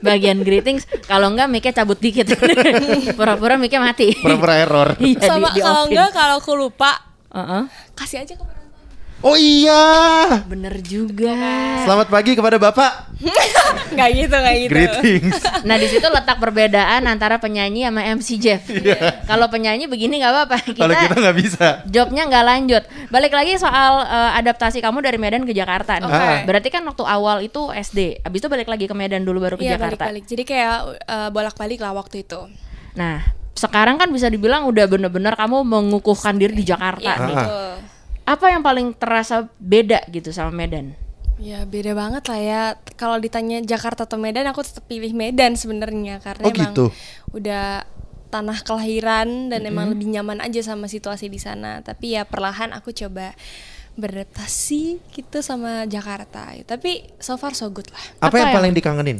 bagian 0.00 0.44
greetings 0.44 0.84
kalau 1.04 1.32
enggak 1.32 1.48
mic 1.48 1.64
cabut 1.66 1.96
dikit 1.96 2.28
pura-pura 3.18 3.56
mic 3.56 3.72
mati 3.74 4.12
pura-pura 4.14 4.60
error. 4.60 4.88
Iya, 5.00 5.24
Sama 5.24 5.48
kalau 5.50 5.88
enggak 5.88 6.12
kalau 6.12 6.36
aku 6.36 6.52
lupa 6.52 7.00
Heeh. 7.32 7.64
kasih 7.96 8.28
aja 8.28 8.36
ke. 8.36 8.44
Oh 9.18 9.34
iya. 9.34 9.82
bener 10.46 10.78
juga 10.78 11.34
Selamat 11.82 12.06
pagi 12.06 12.38
kepada 12.38 12.54
Bapak. 12.54 13.10
Nggak 13.88 14.08
gitu, 14.14 14.36
nggak 14.36 14.56
gitu. 14.62 14.70
Greetings. 14.70 15.42
Nah 15.66 15.74
di 15.74 15.90
situ 15.90 16.06
letak 16.06 16.38
perbedaan 16.38 17.02
antara 17.02 17.42
penyanyi 17.42 17.82
sama 17.82 18.06
MC 18.06 18.38
Jeff. 18.38 18.62
Kalau 19.26 19.50
penyanyi 19.50 19.90
begini 19.90 20.22
nggak 20.22 20.30
apa-apa. 20.30 20.56
Kalau 20.70 20.94
kita 20.94 21.16
nggak 21.18 21.36
bisa. 21.36 21.66
jobnya 21.88 22.30
nggak 22.30 22.44
lanjut. 22.46 22.82
Balik 23.10 23.34
lagi 23.34 23.58
soal 23.58 24.06
eh, 24.06 24.38
adaptasi 24.38 24.78
kamu 24.78 25.02
dari 25.02 25.18
Medan 25.18 25.42
ke 25.42 25.50
Jakarta. 25.50 25.98
nih. 25.98 26.06
Oke. 26.06 26.28
Berarti 26.46 26.68
kan 26.70 26.86
waktu 26.86 27.02
awal 27.02 27.42
itu 27.42 27.74
SD. 27.74 28.22
Abis 28.22 28.38
itu 28.38 28.48
balik 28.48 28.70
lagi 28.70 28.86
ke 28.86 28.94
Medan 28.94 29.26
dulu 29.26 29.42
baru 29.42 29.58
ke 29.58 29.66
Iya 29.66 29.74
Jakarta. 29.74 30.06
balik-balik. 30.06 30.24
Jadi 30.30 30.42
kayak 30.46 30.76
eh, 31.02 31.28
bolak-balik 31.34 31.82
lah 31.82 31.90
waktu 31.90 32.22
itu. 32.22 32.38
Nah 32.94 33.18
sekarang 33.58 33.98
kan 33.98 34.06
bisa 34.14 34.30
dibilang 34.30 34.70
udah 34.70 34.86
bener-bener 34.86 35.34
kamu 35.34 35.66
mengukuhkan 35.66 36.38
diri 36.38 36.54
di 36.54 36.62
Jakarta 36.62 37.02
Iya 37.02 37.26
nih. 37.26 37.34
betul. 37.34 37.70
Apa 38.28 38.52
yang 38.52 38.60
paling 38.60 38.92
terasa 38.92 39.48
beda 39.56 40.04
gitu 40.06 40.28
sama 40.28 40.52
Medan? 40.52 40.92
Ya 41.40 41.64
beda 41.64 41.96
banget 41.96 42.28
lah 42.28 42.40
ya. 42.40 42.62
Kalau 42.94 43.16
ditanya 43.16 43.64
Jakarta 43.64 44.04
atau 44.04 44.20
Medan, 44.20 44.44
aku 44.44 44.60
tetap 44.60 44.84
pilih 44.84 45.16
Medan 45.16 45.56
sebenarnya 45.56 46.20
karena 46.20 46.44
Oh, 46.44 46.52
emang 46.52 46.74
gitu. 46.74 46.86
udah 47.32 47.88
tanah 48.28 48.60
kelahiran 48.60 49.48
dan 49.48 49.64
emang 49.64 49.88
lebih 49.88 50.12
nyaman 50.12 50.44
aja 50.44 50.60
sama 50.60 50.84
situasi 50.84 51.32
di 51.32 51.40
sana. 51.40 51.80
Tapi 51.80 52.12
ya 52.12 52.28
perlahan 52.28 52.76
aku 52.76 52.92
coba 52.92 53.32
beradaptasi 53.96 55.00
gitu 55.08 55.38
sama 55.40 55.88
Jakarta. 55.88 56.52
Tapi 56.62 57.08
so 57.16 57.40
far 57.40 57.56
so 57.56 57.72
good 57.72 57.88
lah. 57.88 58.04
Apa, 58.20 58.28
Apa 58.28 58.34
yang 58.36 58.44
yang- 58.44 58.56
paling 58.60 58.74
dikangenin? 58.76 59.18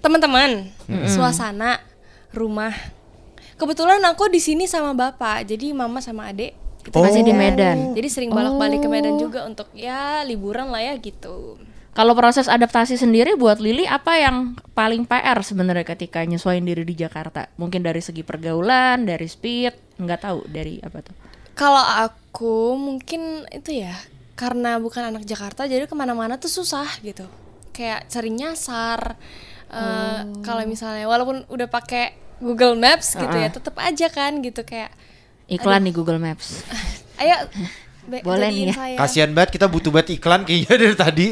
teman-teman, 0.00 0.72
suasana, 1.06 1.78
rumah. 2.32 2.72
Kebetulan 3.54 4.02
aku 4.02 4.26
di 4.26 4.40
sini 4.40 4.64
sama 4.64 4.96
bapak, 4.96 5.44
jadi 5.46 5.70
mama 5.70 6.00
sama 6.00 6.26
adik 6.26 6.56
kita 6.82 6.98
Masih 6.98 7.22
di 7.22 7.34
Medan. 7.34 7.94
Jadi 7.94 8.08
sering 8.10 8.30
bolak-balik 8.34 8.82
ke 8.82 8.88
Medan 8.90 9.14
juga 9.18 9.46
untuk 9.46 9.70
ya 9.72 10.26
liburan 10.26 10.68
lah 10.74 10.82
ya 10.82 10.94
gitu. 10.98 11.58
Kalau 11.92 12.16
proses 12.16 12.48
adaptasi 12.48 12.96
sendiri 12.96 13.36
buat 13.36 13.60
Lili 13.60 13.84
apa 13.84 14.16
yang 14.16 14.56
paling 14.72 15.04
PR 15.04 15.36
sebenarnya 15.44 15.84
ketika 15.84 16.24
nyesuaiin 16.24 16.64
diri 16.64 16.88
di 16.88 16.96
Jakarta? 16.96 17.52
Mungkin 17.60 17.84
dari 17.84 18.00
segi 18.00 18.24
pergaulan, 18.24 19.04
dari 19.04 19.28
speed, 19.28 20.00
nggak 20.00 20.20
tahu 20.24 20.40
dari 20.48 20.80
apa 20.80 21.04
tuh. 21.04 21.14
Kalau 21.52 21.84
aku 21.84 22.80
mungkin 22.80 23.44
itu 23.52 23.84
ya 23.84 23.92
karena 24.32 24.80
bukan 24.80 25.12
anak 25.12 25.28
Jakarta 25.28 25.68
jadi 25.68 25.84
ke 25.84 25.92
mana-mana 25.92 26.40
tuh 26.40 26.48
susah 26.48 26.88
gitu. 27.04 27.28
Kayak 27.76 28.08
sering 28.08 28.40
nyasar. 28.40 29.20
Eh, 29.68 30.20
Kalau 30.40 30.64
misalnya 30.64 31.04
walaupun 31.04 31.44
udah 31.52 31.68
pakai 31.68 32.16
Google 32.40 32.80
Maps 32.80 33.14
gitu 33.14 33.36
ya, 33.36 33.52
tetap 33.52 33.76
aja 33.76 34.08
kan 34.08 34.40
gitu 34.40 34.64
kayak 34.64 34.92
Iklan 35.52 35.82
di 35.84 35.92
Google 35.92 36.16
Maps. 36.16 36.64
ayo 37.20 37.36
Boleh 38.02 38.50
nih 38.50 38.64
ya. 38.68 38.74
saya. 38.74 38.96
Kasihan 38.98 39.30
banget 39.30 39.54
kita 39.54 39.70
butuh 39.70 39.94
banget 39.94 40.18
iklan 40.18 40.42
kayaknya 40.42 40.74
dari 40.74 40.96
tadi. 40.98 41.26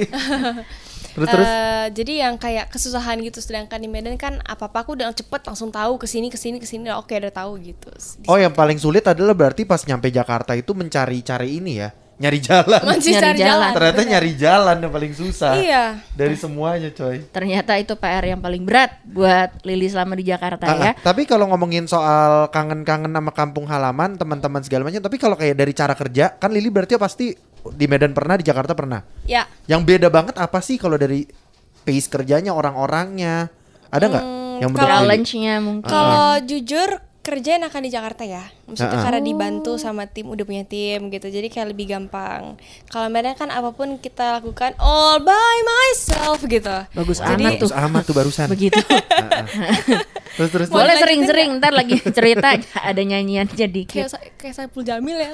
terus 1.18 1.26
terus. 1.26 1.42
Eh, 1.42 1.86
jadi 1.90 2.12
yang 2.22 2.38
kayak 2.38 2.70
kesusahan 2.70 3.18
gitu 3.18 3.42
sedangkan 3.42 3.82
di 3.82 3.90
Medan 3.90 4.14
kan 4.14 4.38
apa 4.46 4.70
apa 4.70 4.86
aku 4.86 4.94
udah 4.94 5.10
cepet 5.10 5.42
langsung 5.42 5.74
tahu 5.74 5.98
ke 5.98 6.06
sini 6.06 6.30
ke 6.30 6.38
sini 6.38 6.62
ke 6.62 6.66
sini 6.70 6.86
oke 6.94 7.10
udah 7.10 7.34
tahu 7.34 7.58
gitu 7.58 7.90
Di- 8.22 8.30
Oh 8.30 8.38
yang 8.38 8.54
paling 8.54 8.78
sulit 8.78 9.02
adalah 9.02 9.34
berarti 9.34 9.66
pas 9.66 9.82
nyampe 9.82 10.06
Jakarta 10.14 10.54
itu 10.54 10.70
mencari 10.70 11.18
cari 11.26 11.58
ini 11.58 11.82
ya, 11.82 11.90
nyari 12.20 12.36
jalan. 12.38 12.80
masih 12.84 13.16
Nyari 13.16 13.32
jalan. 13.34 13.40
jalan 13.40 13.70
Ternyata 13.72 14.00
nyari 14.04 14.32
jalan 14.36 14.76
yang 14.78 14.92
paling 14.92 15.12
susah. 15.12 15.52
iya 15.56 15.84
Dari 16.12 16.36
semuanya 16.36 16.92
coy. 16.92 17.24
Ternyata 17.26 17.72
itu 17.74 17.96
PR 17.96 18.24
yang 18.26 18.38
paling 18.38 18.60
berat 18.60 19.00
buat 19.02 19.64
Lili 19.64 19.88
selama 19.88 20.12
di 20.12 20.28
Jakarta 20.28 20.62
Ah, 20.62 20.76
ya. 20.76 20.82
ah. 20.86 20.94
Tapi 21.00 21.24
kalau 21.24 21.48
ngomongin 21.48 21.88
soal 21.88 22.46
kangen-kangen 22.48 23.08
sama 23.08 23.32
kampung 23.32 23.64
halaman, 23.64 24.14
teman-teman 24.14 24.60
segala 24.60 24.84
macam, 24.84 25.00
tapi 25.00 25.16
kalau 25.16 25.34
kayak 25.34 25.56
dari 25.56 25.72
cara 25.72 25.96
kerja, 25.96 26.36
kan 26.36 26.52
Lili 26.52 26.68
berarti 26.68 26.94
pasti 26.94 27.32
di 27.72 27.86
Medan 27.88 28.12
pernah, 28.12 28.36
di 28.36 28.44
Jakarta 28.44 28.72
pernah. 28.72 29.00
ya 29.24 29.48
Yang 29.64 29.80
beda 29.86 30.08
banget 30.08 30.36
apa 30.36 30.60
sih 30.60 30.76
kalau 30.76 30.94
dari 30.94 31.24
pace 31.80 32.06
kerjanya, 32.06 32.52
orang-orangnya? 32.52 33.48
Ada 33.88 34.04
nggak 34.06 34.24
Hmm, 34.24 34.60
yang? 34.60 34.70
Challenge-nya 34.76 35.54
mungkin. 35.58 35.88
Kalau 35.88 36.36
jujur 36.44 37.00
kerja 37.30 37.54
enakan 37.54 37.82
di 37.86 37.90
Jakarta 37.90 38.26
ya, 38.26 38.42
maksudnya 38.66 38.98
ah. 38.98 39.04
karena 39.06 39.22
dibantu 39.22 39.78
sama 39.78 40.10
tim 40.10 40.26
udah 40.26 40.42
punya 40.42 40.66
tim 40.66 41.06
gitu, 41.06 41.30
jadi 41.30 41.46
kayak 41.46 41.70
lebih 41.70 41.86
gampang. 41.86 42.58
Kalau 42.90 43.06
Medan 43.06 43.38
kan 43.38 43.54
apa 43.54 43.70
pun 43.70 43.94
kita 43.96 44.42
lakukan 44.42 44.74
all 44.82 45.22
by 45.22 45.56
myself 45.62 46.42
gitu. 46.42 46.74
Bagus 46.90 47.22
Jadi- 47.22 47.38
amat 47.38 47.52
tuh. 47.56 47.70
Bagus 47.70 47.84
amat 47.86 48.02
tuh 48.02 48.14
barusan. 48.18 48.46
Begitu. 48.50 48.82
terus 50.34 50.50
terus. 50.50 50.66
Boleh 50.70 50.98
sering-sering 50.98 51.62
ntar 51.62 51.70
lagi 51.70 52.02
cerita 52.02 52.58
ada 52.82 53.02
nyanyiannya 53.02 53.54
Kayak 53.54 53.72
dikit. 53.72 54.04
sa- 54.10 54.22
kayak 54.34 54.54
Saiful 54.58 54.82
Jamil 54.82 55.14
ya, 55.14 55.30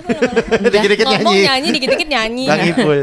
Dikit-dikit 0.60 1.06
ngomong 1.08 1.32
nyanyi. 1.32 1.48
nyanyi, 1.48 1.68
dikit-dikit 1.72 2.08
nyanyi. 2.08 2.44
Bang 2.44 2.60
Ipul. 2.68 3.00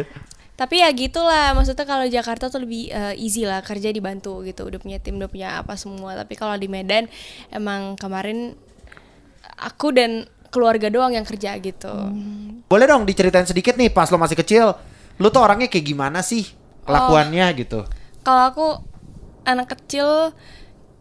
Tapi 0.53 0.85
ya 0.85 0.89
gitulah, 0.93 1.57
maksudnya 1.57 1.81
kalau 1.81 2.05
Jakarta 2.05 2.45
tuh 2.45 2.61
lebih 2.61 2.85
eh, 2.87 3.17
easy 3.17 3.41
lah 3.41 3.65
kerja 3.65 3.89
dibantu 3.89 4.45
gitu, 4.45 4.69
udah 4.69 4.77
punya 4.77 5.01
tim, 5.01 5.17
udah 5.17 5.25
punya 5.25 5.49
apa 5.57 5.73
semua. 5.73 6.13
Tapi 6.13 6.37
kalau 6.37 6.53
di 6.61 6.69
Medan 6.69 7.09
emang 7.49 7.97
kemarin 7.97 8.53
aku 9.57 9.93
dan 9.93 10.25
keluarga 10.49 10.89
doang 10.89 11.13
yang 11.13 11.25
kerja 11.25 11.57
gitu. 11.57 11.93
Boleh 12.69 12.85
dong 12.85 13.03
diceritain 13.03 13.45
sedikit 13.45 13.73
nih 13.73 13.89
pas 13.89 14.09
lo 14.09 14.21
masih 14.21 14.37
kecil, 14.37 14.77
lu 15.17 15.27
tuh 15.29 15.41
orangnya 15.41 15.65
kayak 15.65 15.85
gimana 15.85 16.21
sih 16.21 16.45
kelakuannya 16.85 17.45
gitu? 17.57 17.85
Kalau 18.21 18.43
aku 18.49 18.67
anak 19.43 19.73
kecil 19.73 20.31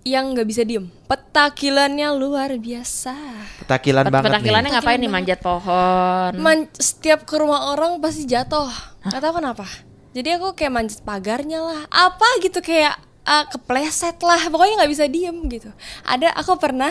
yang 0.02 0.34
nggak 0.34 0.48
bisa 0.48 0.66
diem, 0.66 0.90
petakilannya 1.06 2.10
luar 2.16 2.58
biasa. 2.58 3.14
Petakilan 3.62 4.02
Pet- 4.08 4.12
banget 4.12 4.30
Petakilannya 4.34 4.70
nih. 4.70 4.74
ngapain 4.74 4.98
nih 4.98 5.12
manjat 5.12 5.38
pohon? 5.38 6.32
Man- 6.42 6.72
setiap 6.74 7.22
ke 7.22 7.38
rumah 7.38 7.70
orang 7.70 8.02
pasti 8.02 8.26
jatuh, 8.26 8.66
nggak 9.06 9.20
tahu 9.22 9.34
kenapa. 9.38 9.66
Jadi 10.12 10.28
aku 10.36 10.58
kayak 10.58 10.72
manjat 10.74 11.00
pagarnya 11.06 11.62
lah, 11.62 11.80
apa 11.86 12.26
gitu 12.42 12.58
kayak 12.58 12.98
ah, 13.22 13.46
kepleset 13.46 14.18
lah, 14.26 14.42
pokoknya 14.50 14.82
nggak 14.82 14.90
bisa 14.90 15.06
diem 15.06 15.38
gitu. 15.46 15.70
Ada 16.02 16.34
aku 16.34 16.58
pernah, 16.58 16.90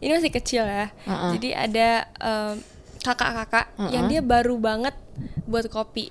ini 0.00 0.10
masih 0.12 0.32
kecil 0.32 0.64
ya, 0.64 0.92
Uh-uh. 1.04 1.32
jadi 1.36 1.48
ada 1.68 1.88
em, 2.20 2.54
kakak-kakak 3.00 3.66
yang 3.94 4.10
dia 4.10 4.18
baru 4.18 4.58
banget 4.58 4.94
buat 5.46 5.70
kopi. 5.70 6.10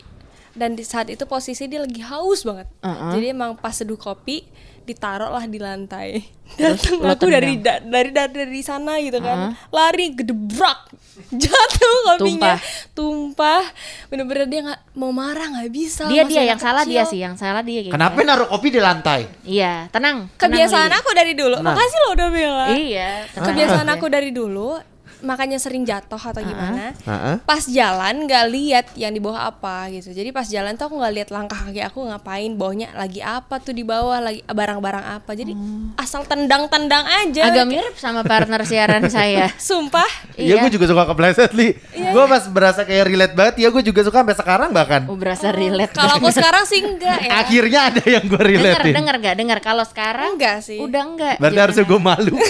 Dan 0.56 0.80
di 0.80 0.88
saat 0.88 1.12
itu 1.12 1.28
posisi 1.28 1.68
dia 1.68 1.84
lagi 1.84 2.00
haus 2.00 2.48
banget. 2.48 2.72
Uh-uh. 2.80 3.12
Jadi 3.12 3.36
emang 3.36 3.60
pas 3.60 3.76
seduh 3.76 4.00
kopi 4.00 4.48
ditaruh 4.86 5.34
lah 5.34 5.44
di 5.50 5.60
lantai. 5.60 6.22
Terus 6.56 6.80
Datang 7.02 7.12
aku 7.12 7.26
dari 7.28 7.58
da- 7.60 7.82
dari 7.82 8.14
dari 8.14 8.32
dari 8.32 8.62
sana 8.64 9.02
gitu 9.04 9.20
kan. 9.20 9.52
Lari 9.74 10.16
gedebrak. 10.16 10.94
Jatuh 11.44 11.96
kopinya. 12.06 12.56
Tumpah. 12.94 13.66
Bener-bener 14.08 14.46
dia 14.48 14.62
nggak 14.64 14.82
mau 14.96 15.12
marah 15.12 15.60
nggak 15.60 15.70
bisa. 15.74 16.06
Dia 16.08 16.24
dia 16.24 16.44
yang 16.46 16.60
salah 16.62 16.86
kecil. 16.86 16.92
dia 16.92 17.04
sih, 17.04 17.20
yang 17.20 17.36
salah 17.36 17.66
dia. 17.66 17.82
kayaknya. 17.84 17.96
Kenapa 17.98 18.18
naruh 18.24 18.48
kopi 18.48 18.68
di 18.72 18.80
lantai? 18.80 19.28
Iya, 19.44 19.90
tenang. 19.90 20.30
tenang, 20.32 20.40
Kebiasaan 20.40 20.92
Lili. 20.92 21.00
aku 21.02 21.10
dari 21.12 21.34
dulu. 21.34 21.56
Nah. 21.60 21.74
Makasih 21.74 22.00
lo 22.00 22.10
udah 22.16 22.30
bilang. 22.32 22.70
Iya, 22.78 23.10
tenang 23.32 23.48
Kebiasaan 23.52 23.88
aku 23.92 24.06
dari 24.08 24.30
dulu 24.32 24.70
makanya 25.22 25.56
sering 25.56 25.84
jatuh 25.84 26.18
atau 26.18 26.42
gimana. 26.42 26.92
Heeh. 26.96 27.36
Pas 27.44 27.64
jalan 27.64 28.26
nggak 28.26 28.46
lihat 28.50 28.86
yang 28.96 29.12
di 29.12 29.20
bawah 29.20 29.48
apa 29.48 29.92
gitu. 29.92 30.12
Jadi 30.12 30.30
pas 30.32 30.44
jalan 30.44 30.74
tuh 30.74 30.88
aku 30.88 30.96
nggak 30.98 31.14
lihat 31.14 31.30
langkah 31.30 31.60
kaki 31.62 31.82
aku 31.84 32.08
ngapain, 32.08 32.52
bawahnya 32.56 32.92
lagi 32.94 33.20
apa 33.20 33.60
tuh 33.60 33.72
di 33.72 33.84
bawah 33.84 34.20
lagi 34.20 34.42
barang-barang 34.44 35.06
apa. 35.22 35.32
Jadi 35.32 35.54
asal 35.96 36.24
tendang-tendang 36.26 37.04
aja. 37.04 37.42
Hmm. 37.46 37.52
Agak 37.52 37.66
mirip 37.68 37.96
sama 37.96 38.22
partner 38.24 38.62
siaran 38.70 39.06
saya. 39.08 39.52
Sumpah. 39.56 40.08
Iya, 40.36 40.60
gue 40.60 40.72
juga 40.74 40.86
suka 40.88 41.04
kepleset 41.06 41.52
li. 41.54 41.76
Iya. 41.92 42.12
Gue 42.12 42.24
pas 42.26 42.44
berasa 42.48 42.82
kayak 42.84 43.04
relate 43.08 43.34
banget 43.36 43.56
ya, 43.62 43.68
gue 43.70 43.84
juga 43.84 44.02
suka 44.04 44.24
sampai 44.24 44.36
sekarang 44.36 44.70
bahkan. 44.72 45.02
Oh, 45.08 45.16
berasa 45.16 45.52
relate. 45.52 45.92
Kalau 45.92 46.18
aku 46.18 46.32
sekarang 46.32 46.64
sih 46.68 46.80
enggak 46.84 47.20
ya. 47.24 47.32
Akhirnya 47.40 47.80
ada 47.92 48.04
yang 48.04 48.24
gue 48.26 48.36
Dengar, 48.36 48.82
relatein. 48.82 48.94
dengar 48.96 49.16
gak? 49.20 49.36
Dengar 49.36 49.60
kalau 49.60 49.86
sekarang 49.86 50.32
Enggak 50.36 50.58
sih. 50.64 50.80
udah 50.80 51.02
enggak. 51.04 51.36
Berarti 51.40 51.60
harusnya 51.60 51.86
gue 51.86 52.00
malu. 52.00 52.36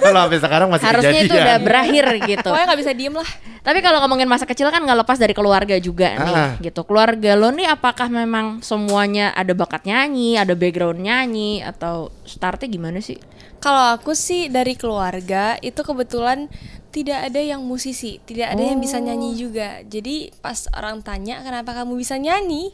Kalau 0.00 0.26
sampai 0.26 0.40
sekarang 0.40 0.68
masih 0.72 0.86
harusnya 0.88 1.20
itu 1.22 1.34
udah 1.36 1.58
berakhir 1.60 1.99
gitu. 2.30 2.44
Pokoknya 2.44 2.66
nggak 2.66 2.80
bisa 2.80 2.92
diem 2.92 3.14
lah. 3.14 3.30
Tapi 3.60 3.78
kalau 3.80 4.00
ngomongin 4.00 4.24
masa 4.24 4.44
kecil 4.44 4.68
kan 4.68 4.80
nggak 4.80 5.04
lepas 5.04 5.16
dari 5.16 5.32
keluarga 5.32 5.76
juga 5.76 6.16
nih, 6.16 6.34
Ah. 6.34 6.52
gitu. 6.58 6.80
Keluarga 6.82 7.36
lo 7.36 7.50
nih 7.50 7.68
apakah 7.68 8.08
memang 8.08 8.60
semuanya 8.60 9.30
ada 9.32 9.52
bakat 9.52 9.84
nyanyi, 9.84 10.36
ada 10.36 10.52
background 10.52 11.00
nyanyi, 11.00 11.60
atau 11.60 12.08
startnya 12.24 12.66
gimana 12.66 12.98
sih? 12.98 13.20
Kalau 13.58 13.92
aku 13.92 14.16
sih 14.16 14.48
dari 14.48 14.72
keluarga 14.72 15.60
itu 15.60 15.76
kebetulan 15.76 16.48
tidak 16.90 17.28
ada 17.28 17.38
yang 17.38 17.60
musisi, 17.60 18.16
tidak 18.20 18.50
ada 18.50 18.62
yang 18.64 18.80
bisa 18.80 18.96
nyanyi 18.96 19.36
juga. 19.36 19.84
Jadi 19.84 20.32
pas 20.40 20.64
orang 20.72 21.04
tanya 21.04 21.44
kenapa 21.44 21.76
kamu 21.76 21.94
bisa 21.94 22.16
nyanyi, 22.16 22.72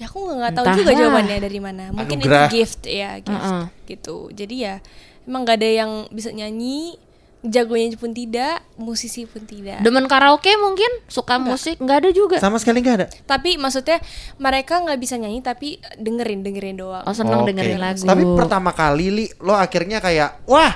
ya 0.00 0.08
aku 0.08 0.24
nggak 0.24 0.36
nggak 0.40 0.52
tahu 0.56 0.64
juga 0.72 0.80
Entahlah. 0.82 0.98
jawabannya 0.98 1.36
dari 1.38 1.60
mana. 1.60 1.84
Mungkin 1.92 2.18
Anugerah. 2.18 2.48
itu 2.48 2.56
gift 2.56 2.82
ya, 2.88 3.20
gift 3.20 3.38
Uh-uh. 3.44 3.64
gitu. 3.84 4.16
Jadi 4.32 4.56
ya 4.58 4.74
emang 5.22 5.44
nggak 5.44 5.56
ada 5.60 5.68
yang 5.68 5.90
bisa 6.08 6.32
nyanyi, 6.32 6.96
jagonya 7.42 7.98
pun 7.98 8.14
tidak, 8.14 8.62
musisi 8.78 9.26
pun 9.26 9.42
tidak. 9.42 9.82
Demen 9.82 10.06
karaoke 10.06 10.54
mungkin, 10.56 10.88
suka 11.06 11.36
musik, 11.36 11.76
nggak 11.76 11.98
ada 11.98 12.10
juga. 12.10 12.36
Sama 12.38 12.62
sekali 12.62 12.78
nggak 12.80 12.96
ada. 12.96 13.06
Tapi 13.26 13.58
maksudnya 13.58 13.98
mereka 14.38 14.78
nggak 14.78 14.98
bisa 14.98 15.18
nyanyi 15.18 15.42
tapi 15.42 15.68
dengerin 15.98 16.40
dengerin 16.40 16.78
doang. 16.78 17.02
Oh 17.02 17.10
seneng 17.10 17.42
Oke. 17.42 17.50
dengerin 17.50 17.78
lagu. 17.78 18.06
Tapi 18.06 18.22
pertama 18.38 18.70
kali 18.70 19.06
li, 19.10 19.26
lo 19.42 19.52
akhirnya 19.52 19.98
kayak, 19.98 20.46
wah, 20.46 20.70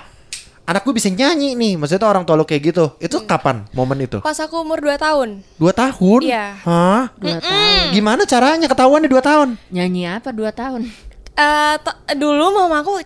anak 0.67 0.83
gue 0.83 0.91
bisa 0.93 1.07
nyanyi 1.07 1.55
nih. 1.55 1.79
Maksudnya 1.79 2.11
orang 2.11 2.27
tua 2.27 2.35
lo 2.35 2.43
kayak 2.43 2.63
gitu. 2.67 2.85
Itu 2.99 3.23
Hmm. 3.23 3.31
kapan 3.31 3.57
momen 3.71 4.03
itu? 4.03 4.19
Pas 4.19 4.35
aku 4.37 4.59
umur 4.59 4.83
2 4.83 4.99
tahun. 4.99 5.47
Dua 5.63 5.71
tahun? 5.71 6.21
Iya. 6.27 6.59
Hah? 6.67 7.15
dua 7.15 7.39
tahun. 7.39 7.95
Gimana 7.95 8.27
caranya 8.27 8.67
ketahuan 8.67 9.07
di 9.07 9.11
dua 9.11 9.23
tahun? 9.23 9.55
Nyanyi 9.71 10.19
apa 10.19 10.35
dua 10.35 10.51
tahun? 10.51 10.91
Eh, 11.37 11.75
to- 11.79 11.99
dulu 12.19 12.51
mamaku 12.51 12.99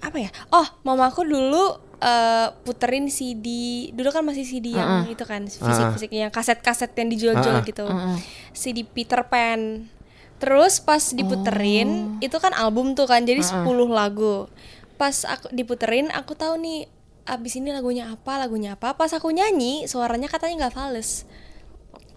apa 0.00 0.16
ya? 0.16 0.30
Oh, 0.48 0.64
mamaku 0.80 1.26
dulu 1.26 1.76
eh, 1.98 2.48
puterin 2.62 3.08
CD. 3.08 3.46
Dulu 3.90 4.08
kan 4.10 4.22
masih 4.22 4.44
CD 4.44 4.72
yang 4.72 5.06
itu 5.06 5.22
kan 5.22 5.44
fisik-fisik 5.46 6.10
yang 6.10 6.28
kaset-kaset 6.28 6.92
yang 6.92 7.08
dijual-jual 7.08 7.56
Ah, 7.56 7.64
gitu. 7.64 7.84
ah. 7.86 8.16
CD 8.52 8.82
Peter 8.82 9.24
Pan. 9.24 9.88
Terus 10.36 10.78
pas 10.78 11.00
diputerin, 11.10 11.88
itu 12.20 12.36
kan 12.36 12.52
album 12.52 12.92
tuh 12.92 13.08
kan, 13.08 13.24
jadi 13.24 13.40
10 13.40 13.64
lagu. 13.88 14.52
Pas 14.96 15.24
aku 15.24 15.48
diputerin, 15.50 16.12
aku 16.12 16.32
tahu 16.32 16.56
nih 16.56 16.84
abis 17.24 17.56
ini 17.56 17.72
lagunya 17.72 18.04
apa, 18.06 18.36
lagunya 18.36 18.76
apa. 18.76 18.92
Pas 18.92 19.08
aku 19.10 19.32
nyanyi, 19.32 19.88
suaranya 19.88 20.28
katanya 20.28 20.68
nggak 20.68 20.76
fales. 20.76 21.24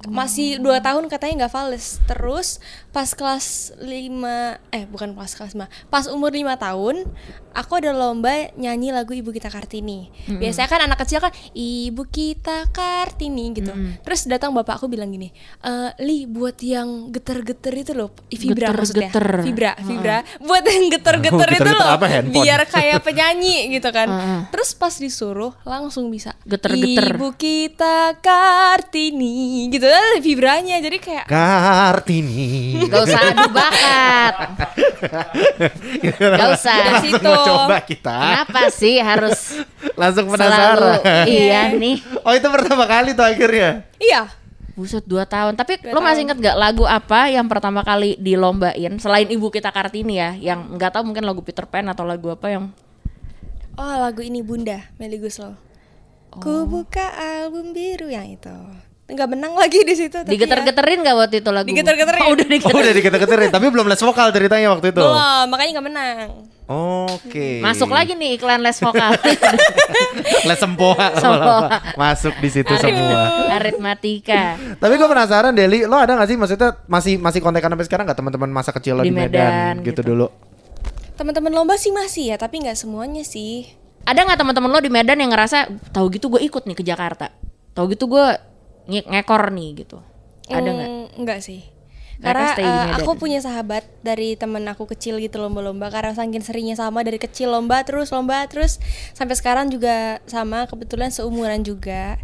Masih 0.07 0.63
dua 0.63 0.79
tahun 0.79 1.11
katanya 1.11 1.43
nggak 1.43 1.53
fales. 1.53 1.99
Terus 2.07 2.63
pas 2.89 3.11
kelas 3.11 3.75
5 3.77 3.85
eh 4.71 4.87
bukan 4.87 5.11
pas 5.11 5.27
kelas 5.27 5.53
5, 5.53 5.67
pas 5.91 6.07
umur 6.07 6.31
lima 6.31 6.55
tahun, 6.55 7.03
aku 7.51 7.77
ada 7.77 7.91
lomba 7.91 8.31
nyanyi 8.55 8.95
lagu 8.95 9.11
Ibu 9.11 9.29
Kita 9.29 9.51
Kartini. 9.51 10.07
Biasanya 10.25 10.65
kan 10.65 10.81
anak 10.87 11.03
kecil 11.03 11.19
kan 11.19 11.29
Ibu 11.51 12.07
Kita 12.07 12.71
Kartini 12.71 13.51
gitu. 13.51 13.75
Terus 13.99 14.23
datang 14.25 14.55
bapak 14.55 14.79
aku 14.79 14.87
bilang 14.87 15.11
gini, 15.11 15.35
"Eh, 15.61 15.91
Li 15.99 16.23
buat 16.23 16.55
yang 16.63 17.11
geter-geter 17.11 17.73
itu 17.75 17.91
loh, 17.91 18.15
vibra 18.31 18.71
maksudnya. 18.71 19.11
Geter-geter. 19.11 19.43
Vibra, 19.43 19.71
vibra. 19.83 20.17
Buat 20.39 20.63
yang 20.63 20.85
geter-geter 20.95 21.49
itu 21.51 21.69
loh. 21.69 21.89
apa, 21.91 22.05
handphone? 22.07 22.39
Biar 22.39 22.61
kayak 22.65 23.03
penyanyi 23.03 23.67
gitu 23.75 23.89
kan. 23.91 24.07
Heeh. 24.07 24.39
Terus 24.55 24.69
pas 24.73 24.95
disuruh 24.95 25.51
langsung 25.67 26.07
bisa. 26.07 26.39
Geter-geter. 26.47 27.19
Ibu 27.19 27.35
kita 27.35 28.15
Kartini 28.23 29.67
gitu. 29.67 29.88
Eh, 29.89 30.17
vibranya 30.19 30.77
jadi 30.77 30.97
kayak 30.97 31.25
Kartini. 31.25 32.85
Gak 32.85 33.01
usah 33.03 33.21
adu 33.27 33.47
bakat. 33.49 34.35
Gak 36.19 36.49
usah. 36.53 36.75
Dari 36.77 36.95
situ. 37.03 37.25
Mau 37.25 37.45
coba 37.45 37.77
kita. 37.81 38.17
Kenapa 38.17 38.61
sih 38.69 38.95
harus 38.97 39.59
Langsung 39.95 40.29
selalu 40.29 40.37
penasaran. 40.37 41.25
iya 41.27 41.73
nih. 41.73 41.97
Oh 42.21 42.31
itu 42.31 42.47
pertama 42.47 42.85
kali 42.85 43.11
tuh 43.11 43.25
akhirnya. 43.25 43.83
iya 43.97 44.29
Buset 44.73 45.03
2 45.03 45.27
tahun. 45.27 45.59
Tapi 45.59 45.83
Dua 45.83 45.91
lo 45.91 45.99
masih 45.99 46.23
tahun. 46.23 46.25
inget 46.31 46.37
gak 46.39 46.57
lagu 46.57 46.87
apa 46.87 47.27
yang 47.27 47.51
pertama 47.51 47.83
kali 47.83 48.15
dilombain 48.15 48.95
selain 48.95 49.27
Ibu 49.27 49.51
Kita 49.51 49.75
Kartini 49.75 50.15
ya, 50.15 50.31
yang 50.39 50.79
nggak 50.79 50.95
tahu 50.95 51.03
mungkin 51.03 51.27
lagu 51.27 51.43
Peter 51.43 51.67
Pan 51.67 51.83
atau 51.91 52.07
lagu 52.07 52.31
apa 52.31 52.47
yang 52.47 52.71
oh 53.75 53.95
lagu 53.99 54.23
ini 54.23 54.39
Bunda 54.39 54.87
Melly 54.95 55.19
Guslo 55.19 55.55
ku 56.29 56.63
buka 56.63 57.11
album 57.11 57.71
biru 57.71 58.07
yang 58.07 58.27
itu 58.27 58.55
nggak 59.09 59.29
menang 59.33 59.53
lagi 59.57 59.81
di 59.81 59.95
situ 59.97 60.21
ya. 60.21 60.25
digeter-geterin 60.25 61.01
gak 61.01 61.17
waktu 61.17 61.35
itu 61.41 61.49
lagu? 61.49 61.65
Digeter-geterin. 61.65 62.21
Oh, 62.21 62.37
udah 62.37 62.45
Oh 62.45 62.51
digeter. 62.53 62.73
udah 62.77 62.93
diketer-keterin 62.93 63.49
tapi 63.49 63.65
belum 63.73 63.89
les 63.89 63.97
vokal 63.97 64.29
ceritanya 64.29 64.69
waktu 64.69 64.93
itu. 64.93 65.01
belum 65.01 65.45
makanya 65.49 65.71
nggak 65.81 65.87
menang 65.89 66.15
Oke. 66.69 67.65
Masuk 67.65 67.89
lagi 67.89 68.13
nih 68.13 68.37
iklan 68.37 68.61
les 68.61 68.77
vokal. 68.77 69.17
Les 70.49 70.59
sempoa. 70.61 71.09
Masuk 71.97 72.37
di 72.37 72.49
situ 72.53 72.69
semua. 72.77 73.49
Aritmatika. 73.57 74.53
Tapi 74.77 74.93
gue 74.93 75.07
penasaran 75.09 75.49
Deli, 75.49 75.89
lo 75.89 75.97
ada 75.97 76.13
gak 76.13 76.29
sih 76.29 76.37
maksudnya 76.37 76.77
masih 76.85 77.17
masih 77.17 77.41
kontekan 77.41 77.73
sampai 77.73 77.89
sekarang 77.89 78.05
gak 78.05 78.21
teman-teman 78.21 78.53
masa 78.53 78.69
kecil 78.69 79.01
lo 79.01 79.03
Di 79.03 79.09
di, 79.09 79.17
Medan, 79.17 79.33
Medan, 79.33 79.75
gitu, 79.81 80.05
gitu. 80.05 80.13
dulu? 80.13 80.29
teman-teman 81.19 81.51
lomba 81.51 81.75
sih 81.75 81.91
masih 81.91 82.31
ya 82.31 82.39
tapi 82.39 82.63
nggak 82.63 82.79
semuanya 82.79 83.27
sih 83.27 83.67
Ada 84.07 84.23
nggak 84.23 84.39
teman-teman 84.39 84.71
lo 84.71 84.79
di 84.79 84.87
Medan 84.87 85.19
yang 85.19 85.35
ngerasa 85.35 85.67
tahu 85.91 86.07
gitu 86.15 86.31
gue 86.31 86.39
ikut 86.39 86.63
nih 86.63 86.77
ke 86.79 86.83
Jakarta? 86.87 87.35
Tahu 87.75 87.91
gitu 87.91 88.07
gue 88.07 88.25
nge- 88.89 89.07
ngekor 89.07 89.53
nih 89.53 89.69
gitu. 89.85 90.01
Ada 90.49 90.69
nggak? 90.69 90.89
Mm, 90.89 91.05
enggak 91.21 91.39
sih 91.45 91.61
karena 92.19 92.51
Medan. 92.51 92.99
aku 92.99 93.15
punya 93.15 93.39
sahabat 93.39 93.87
dari 94.03 94.35
temen 94.35 94.67
aku 94.67 94.83
kecil 94.91 95.23
gitu 95.23 95.39
lomba-lomba 95.39 95.87
karena 95.87 96.11
saking 96.11 96.43
seringnya 96.43 96.75
sama 96.75 96.99
dari 96.99 97.15
kecil 97.15 97.55
lomba 97.55 97.79
terus 97.87 98.11
lomba 98.11 98.43
terus 98.51 98.75
sampai 99.15 99.39
sekarang 99.39 99.71
juga 99.71 100.19
sama 100.27 100.67
kebetulan 100.67 101.15
seumuran 101.15 101.63
juga 101.63 102.19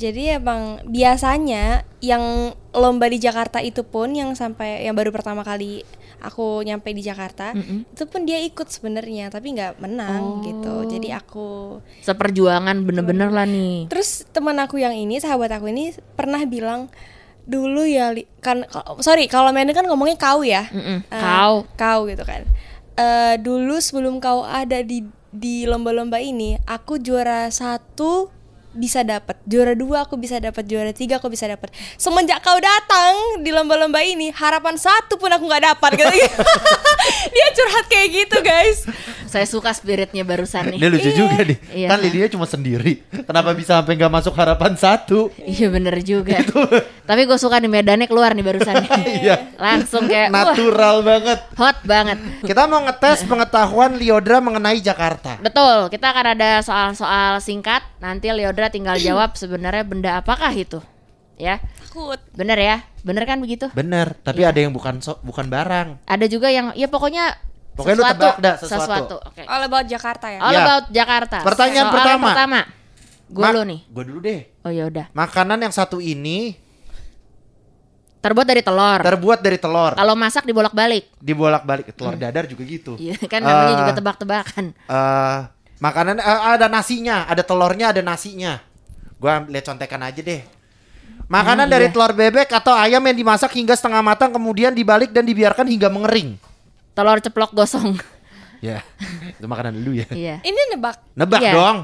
jadi 0.00 0.40
emang 0.40 0.80
biasanya 0.88 1.84
yang 2.00 2.56
lomba 2.72 3.06
di 3.06 3.20
Jakarta 3.20 3.60
itu 3.60 3.84
pun 3.84 4.16
yang 4.16 4.32
sampai 4.32 4.88
yang 4.88 4.96
baru 4.96 5.12
pertama 5.12 5.44
kali 5.44 5.84
aku 6.24 6.60
nyampe 6.60 6.88
di 6.90 7.00
Jakarta 7.00 7.52
itu 7.90 8.04
pun 8.04 8.24
dia 8.24 8.40
ikut 8.40 8.66
sebenarnya 8.66 9.28
tapi 9.28 9.52
nggak 9.52 9.76
menang 9.78 10.14
gitu 10.42 10.88
jadi 10.88 11.18
aku 11.18 11.78
Seperjuangan 12.00 12.82
bener-bener 12.82 13.28
lah 13.28 13.44
nih. 13.44 13.86
Terus 13.86 14.24
teman 14.28 14.56
aku 14.56 14.76
yang 14.76 14.92
ini, 14.92 15.16
sahabat 15.16 15.52
aku 15.52 15.68
ini 15.68 15.92
pernah 16.14 16.40
bilang 16.44 16.88
dulu 17.44 17.84
ya 17.84 18.08
Li- 18.08 18.24
kan 18.40 18.64
sorry 18.98 19.28
kalau 19.28 19.52
Medan 19.52 19.76
kan 19.76 19.84
ngomongnya 19.84 20.16
kau 20.16 20.40
ya. 20.40 20.64
Mm-mm, 20.68 21.04
Eh, 21.04 21.20
kau. 21.20 21.68
Kau 21.76 22.08
gitu 22.08 22.24
kan. 22.24 22.48
Eh 22.94 23.34
dulu 23.38 23.76
sebelum 23.78 24.16
kau 24.16 24.42
ada 24.42 24.80
di 24.80 25.04
di 25.28 25.66
lomba-lomba 25.66 26.16
ini, 26.18 26.54
aku 26.62 26.96
juara 26.96 27.50
satu 27.50 28.30
bisa 28.74 29.00
dapat 29.00 29.38
juara 29.46 29.72
dua 29.72 30.02
aku 30.02 30.14
bisa 30.14 30.36
dapat 30.36 30.66
juara 30.66 30.90
tiga 30.90 31.16
aku 31.16 31.30
bisa 31.30 31.46
dapat 31.46 31.70
semenjak 31.94 32.42
kau 32.42 32.58
datang 32.58 33.40
di 33.40 33.50
lomba-lomba 33.50 34.02
ini 34.02 34.28
harapan 34.30 34.74
satu 34.74 35.14
pun 35.14 35.30
aku 35.30 35.46
nggak 35.46 35.64
dapat 35.64 35.90
gitu 35.96 36.10
dia 37.34 37.48
curhat 37.54 37.86
kayak 37.86 38.08
gitu 38.10 38.36
guys 38.40 38.78
Saya 39.24 39.50
suka 39.50 39.74
spiritnya 39.74 40.22
barusan 40.22 40.70
nih. 40.70 40.78
Dia 40.78 40.90
lucu 40.94 41.10
juga 41.10 41.42
nih. 41.42 41.58
Iya. 41.74 41.88
Kan 41.90 41.98
Lydia 42.06 42.30
cuma 42.30 42.46
sendiri. 42.46 43.02
Kenapa 43.26 43.50
bisa 43.50 43.82
sampai 43.82 43.98
gak 43.98 44.06
masuk 44.06 44.30
harapan 44.38 44.78
satu? 44.78 45.26
Iya 45.42 45.74
bener 45.74 45.98
juga. 46.06 46.38
Tapi 47.02 47.26
gue 47.26 47.34
suka 47.34 47.58
nih 47.58 47.66
medannya 47.66 48.06
keluar 48.06 48.30
nih 48.30 48.46
barusan. 48.46 48.86
Iya. 49.10 49.58
Langsung 49.58 50.06
kayak 50.06 50.30
wah, 50.30 50.54
Natural 50.54 50.96
banget. 51.02 51.38
hot 51.58 51.78
banget. 51.82 52.18
Kita 52.46 52.70
mau 52.70 52.86
ngetes 52.86 53.26
pengetahuan 53.26 53.98
Liodra 53.98 54.38
mengenai 54.38 54.78
Jakarta. 54.78 55.42
Betul, 55.42 55.90
kita 55.90 56.14
akan 56.14 56.26
ada 56.38 56.62
soal-soal 56.62 57.42
singkat. 57.42 57.82
Nanti 57.98 58.30
Tinggal 58.68 58.96
jawab 58.98 59.34
sebenarnya 59.34 59.82
benda 59.82 60.10
apakah 60.16 60.50
itu. 60.50 60.78
Ya, 61.34 61.58
takut 61.82 62.22
bener 62.32 62.54
ya? 62.54 62.76
Bener 63.02 63.24
kan 63.24 63.36
begitu? 63.36 63.66
Bener, 63.72 64.14
tapi 64.16 64.40
Iya. 64.40 64.54
ada 64.54 64.60
yang 64.60 64.70
bukan 64.70 64.98
so, 64.98 65.18
bukan 65.20 65.46
barang. 65.46 65.98
Ada 66.04 66.26
juga 66.26 66.46
yang 66.46 66.70
ya 66.72 66.86
pokoknya 66.86 67.34
Pokoknya 67.74 67.90
lu 67.92 68.02
sesuatu, 68.04 68.22
tebak 68.22 68.36
dah 68.38 68.54
sesuatu. 68.56 69.16
Oke. 69.20 69.42
all 69.42 69.62
about 69.64 69.82
Jakarta 69.84 70.30
ya 70.30 70.38
All 70.38 70.54
Ya. 70.54 70.62
about 70.62 70.84
Jakarta. 70.88 71.42
Pertanyaan 71.42 71.84
Soal 71.84 71.94
pertama. 71.98 72.26
pertama. 72.30 72.60
Gue 73.26 73.42
Ma- 73.42 73.50
lu 73.50 73.62
nih. 73.66 73.80
Gue 73.88 74.04
dulu 74.06 74.18
deh. 74.20 74.40
Oh 74.62 74.70
ya 74.70 74.86
udah. 74.86 75.06
Makanan 75.10 75.58
yang 75.58 75.74
satu 75.74 75.98
ini 75.98 76.54
Terbuat 78.20 78.46
dari 78.46 78.62
telur. 78.62 79.00
terbuat 79.02 79.38
dari 79.38 79.58
telur. 79.58 79.92
Kalau 79.92 80.14
masak 80.14 80.46
dibolak-balik. 80.46 81.12
Dibolak-balik 81.18 81.92
telur 81.92 82.14
dadar 82.14 82.46
juga 82.46 82.62
gitu. 82.62 82.96
Iya, 82.96 83.20
kan 83.26 83.42
namanya 83.42 83.74
Eh, 83.74 83.80
juga 83.82 83.92
tebak-tebakan. 83.92 84.64
eh 84.72 85.38
makanan 85.84 86.16
eh, 86.16 86.40
ada 86.56 86.66
nasinya, 86.66 87.28
ada 87.28 87.44
telurnya, 87.44 87.92
ada 87.92 88.00
nasinya. 88.00 88.56
Gua 89.20 89.44
lihat 89.44 89.64
contekan 89.64 90.00
aja 90.00 90.20
deh. 90.20 90.40
Makanan 91.24 91.68
Hmm, 91.68 91.72
dari 91.72 91.86
iya. 91.88 91.92
telur 91.92 92.12
bebek 92.12 92.48
atau 92.50 92.72
ayam 92.72 93.00
yang 93.00 93.16
dimasak 93.16 93.52
hingga 93.52 93.72
setengah 93.72 94.00
matang 94.00 94.32
kemudian 94.32 94.72
dibalik 94.72 95.12
dan 95.12 95.24
dibiarkan 95.24 95.64
hingga 95.64 95.88
mengering. 95.88 96.36
Telur 96.92 97.20
ceplok 97.20 97.52
gosong. 97.52 97.92
Ya, 98.64 98.80
itu 99.28 99.44
makanan 99.44 99.76
dulu 99.76 99.92
ya. 99.92 100.08
iya. 100.08 100.36
ini 100.40 100.56
nebak 100.72 100.96
Nebak 101.12 101.36
Iya. 101.36 101.52
dong. 101.52 101.78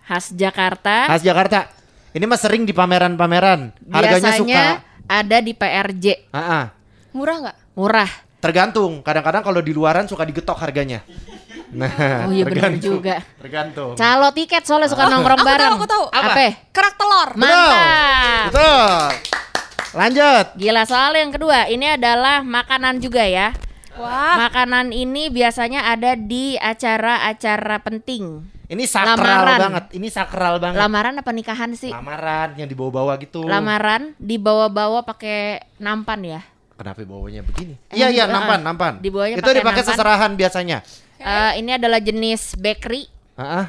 Khas 0.00 0.32
Jakarta. 0.32 1.12
Khas 1.12 1.20
Jakarta. 1.20 1.68
Ini 2.16 2.24
mah 2.24 2.40
sering 2.40 2.64
di 2.64 2.72
pameran-pameran. 2.72 3.68
Harganya 3.92 4.16
biasanya 4.32 4.62
suka. 4.80 4.80
ada 5.04 5.36
di 5.44 5.52
PRJ. 5.52 6.32
Ah, 6.32 6.40
ah. 6.40 6.64
murah 7.12 7.36
nggak 7.36 7.56
Murah. 7.76 8.08
Tergantung. 8.40 9.04
Kadang-kadang 9.04 9.44
kalau 9.44 9.60
di 9.60 9.76
luaran 9.76 10.08
suka 10.08 10.24
digetok 10.24 10.56
harganya. 10.56 11.04
Nah, 11.74 11.90
Oh 12.24 12.30
iya 12.30 12.44
benar 12.44 12.70
juga. 12.78 13.18
Tergantung. 13.36 13.92
Calo 13.94 14.30
tiket 14.30 14.62
soalnya 14.62 14.86
suka 14.86 15.04
nongkrong 15.04 15.36
aku 15.36 15.44
tahu, 15.44 15.50
bareng. 15.50 15.72
aku 15.74 15.86
tahu. 15.86 16.04
Apa? 16.08 16.30
Apa? 16.30 16.46
kerak 16.70 16.94
telur 16.94 17.28
Mantap. 17.34 18.44
Betul. 18.48 18.94
Lanjut. 19.92 20.46
Gila 20.54 20.82
soal 20.84 21.12
yang 21.14 21.30
kedua, 21.30 21.66
ini 21.66 21.86
adalah 21.88 22.40
makanan 22.40 22.98
juga 22.98 23.22
ya. 23.22 23.54
wah 23.94 24.34
Makanan 24.40 24.90
ini 24.90 25.30
biasanya 25.30 25.86
ada 25.88 26.14
di 26.14 26.54
acara-acara 26.56 27.78
penting. 27.80 28.42
Ini 28.64 28.84
sakral 28.84 29.18
Lamaran. 29.20 29.60
banget. 29.60 29.84
Ini 29.92 30.08
sakral 30.08 30.54
banget. 30.56 30.78
Lamaran 30.80 31.14
apa 31.14 31.30
nikahan 31.30 31.70
sih? 31.74 31.90
Lamaran 31.90 32.56
yang 32.56 32.66
dibawa-bawa 32.66 33.14
gitu. 33.18 33.44
Lamaran 33.44 34.16
dibawa-bawa 34.16 35.04
pakai 35.04 35.62
nampan 35.76 36.20
ya. 36.24 36.40
Kenapa 36.74 37.06
bawanya 37.06 37.44
begini? 37.44 37.78
Eh, 37.86 37.94
Iya 37.94 38.10
iya 38.10 38.24
nampan 38.26 38.66
nampan. 38.66 38.98
dibawanya 38.98 39.38
Itu 39.38 39.46
pakai 39.46 39.62
dipakai 39.62 39.78
nampan. 39.78 39.94
seserahan 39.94 40.30
biasanya. 40.34 40.78
Eh, 41.24 41.52
ini 41.64 41.72
adalah 41.72 42.04
jenis 42.04 42.52
bakery 42.60 43.08
Ah 43.34 43.64
ah 43.64 43.66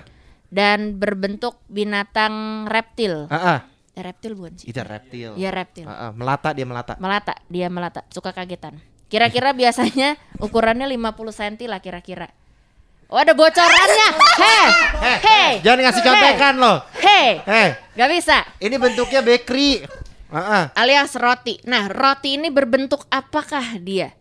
dan 0.51 0.95
berbentuk 0.95 1.59
binatang 1.67 2.65
reptil. 2.67 3.27
ah. 3.27 3.35
ah. 3.35 3.59
Eh, 3.95 4.03
reptil 4.03 4.35
bukan 4.35 4.59
sih? 4.59 4.67
Itu 4.75 4.83
reptil. 4.83 5.39
Iya 5.39 5.55
reptil. 5.55 5.87
Ah, 5.87 6.07
ah. 6.07 6.11
Melata 6.11 6.51
dia 6.51 6.67
melata. 6.67 6.99
Melata, 6.99 7.35
dia 7.47 7.71
melata, 7.71 8.03
suka 8.11 8.35
kagetan. 8.35 8.75
Kira-kira 9.07 9.55
biasanya 9.59 10.19
ukurannya 10.43 10.83
50 10.83 11.15
cm 11.31 11.71
lah 11.71 11.79
kira-kira. 11.79 12.27
Oh 13.07 13.21
ada 13.21 13.31
bocorannya. 13.37 14.09
Hei, 14.41 14.67
hei, 15.21 15.51
jangan 15.63 15.79
ngasih 15.85 16.03
contekan 16.03 16.53
loh. 16.57 16.77
hei, 16.99 17.39
Eh, 17.45 17.69
gak 17.95 18.09
bisa. 18.09 18.43
ini 18.59 18.75
bentuknya 18.75 19.21
bakery. 19.23 19.85
Ah, 20.27 20.39
ah. 20.41 20.63
Alias 20.75 21.15
roti. 21.15 21.61
Nah, 21.63 21.87
roti 21.87 22.35
ini 22.35 22.51
berbentuk 22.51 23.07
apakah 23.07 23.79
dia? 23.79 24.11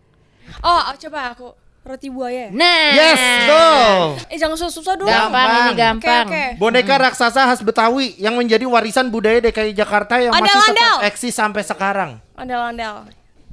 oh 0.60 0.80
coba 1.00 1.32
aku 1.32 1.56
roti 1.84 2.08
buaya 2.08 2.48
ya? 2.48 2.50
Nah, 2.50 2.84
Yes, 2.90 3.20
tuh. 3.44 3.96
eh 4.26 4.38
jangan 4.40 4.56
susah-susah 4.56 4.96
dulu 4.96 5.04
gampang 5.06 5.48
ini 5.68 5.72
Gampang. 5.76 6.26
Oke, 6.26 6.32
oke. 6.32 6.44
Boneka 6.56 6.94
raksasa 6.96 7.44
khas 7.44 7.60
Betawi 7.60 8.16
yang 8.16 8.34
menjadi 8.34 8.64
warisan 8.64 9.08
budaya 9.08 9.36
DKI 9.38 9.76
Jakarta 9.76 10.16
yang 10.16 10.32
masih 10.32 10.48
Ondel-ondel. 10.48 10.96
tetap 10.96 11.08
eksis 11.12 11.34
sampai 11.34 11.60
sekarang. 11.60 12.10
ondel-ondel 12.34 13.04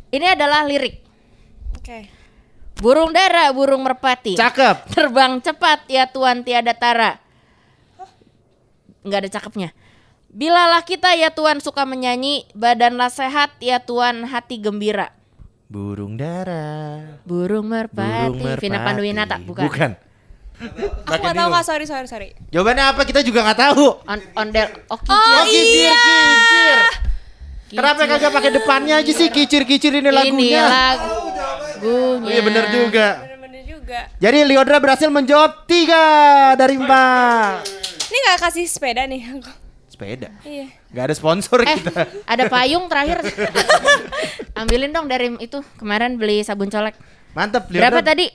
Ini 0.10 0.32
adalah 0.32 0.64
lirik. 0.64 1.04
oke 1.76 2.24
Burung 2.80 3.14
dara, 3.14 3.52
burung 3.54 3.86
merpati. 3.86 4.34
Cakep. 4.34 4.90
Terbang 4.90 5.38
cepat 5.38 5.86
ya 5.86 6.10
Tuan 6.10 6.42
tiada 6.42 6.74
tara. 6.74 7.22
Nggak 9.06 9.20
ada 9.22 9.30
cakepnya. 9.30 9.70
Bilalah 10.32 10.82
kita 10.82 11.14
ya 11.14 11.30
Tuan 11.30 11.62
suka 11.62 11.86
menyanyi, 11.86 12.50
badanlah 12.58 13.14
sehat 13.14 13.54
ya 13.62 13.78
Tuan 13.84 14.26
hati 14.26 14.58
gembira. 14.58 15.14
Burung 15.72 16.20
dara. 16.20 17.00
Burung 17.24 17.64
merpati. 17.66 18.28
Burung 18.28 18.44
merpati. 18.44 18.60
Vina 18.62 18.84
Panduwinata 18.84 19.36
bukan. 19.40 19.64
Bukan. 19.64 19.92
aku 20.62 21.18
nggak 21.18 21.34
tahu 21.34 21.50
kak 21.50 21.64
sorry 21.64 21.86
sorry 21.86 22.06
sorry 22.06 22.28
Jawabannya 22.52 22.86
apa 22.86 23.02
kita 23.02 23.24
juga 23.24 23.42
nggak 23.42 23.60
tahu. 23.62 23.86
On, 24.04 24.20
ondel. 24.36 24.68
Oh, 24.88 25.00
Oh, 25.00 25.42
kicir. 25.42 25.90
kicir, 25.90 25.96
kicir. 25.96 26.78
Kenapa 27.72 28.04
Kicir. 28.04 28.12
kagak 28.14 28.32
pakai 28.36 28.52
depannya 28.52 28.96
aja 29.00 29.12
sih 29.12 29.28
kicir-kicir 29.28 29.96
ini 29.96 30.04
Ini 30.04 30.12
lagunya? 30.12 30.62
lagunya. 30.62 31.48
Oh, 31.82 32.20
iya 32.22 32.42
bener 32.42 32.66
juga. 32.70 33.08
bener-bener 33.24 33.64
juga 33.64 34.00
Jadi 34.20 34.38
Liodra 34.44 34.78
berhasil 34.78 35.08
menjawab 35.08 35.64
tiga 35.66 36.04
dari 36.54 36.76
empat. 36.76 37.64
ini 38.06 38.18
nggak 38.22 38.40
kasih 38.44 38.68
sepeda 38.68 39.08
nih 39.08 39.24
aku 39.32 39.48
sepeda. 40.02 40.34
Iya. 40.42 40.66
Gak 40.90 41.04
ada 41.06 41.14
sponsor 41.14 41.62
Eh, 41.62 41.78
kita. 41.78 41.94
ada 42.26 42.44
payung 42.50 42.90
terakhir. 42.90 43.22
Ambilin 44.58 44.90
dong 44.90 45.06
dari 45.06 45.30
itu 45.38 45.62
kemarin 45.78 46.18
beli 46.18 46.42
sabun 46.42 46.74
colek. 46.74 46.98
Mantap, 47.32 47.70
Berapa 47.70 48.02
tadi? 48.02 48.26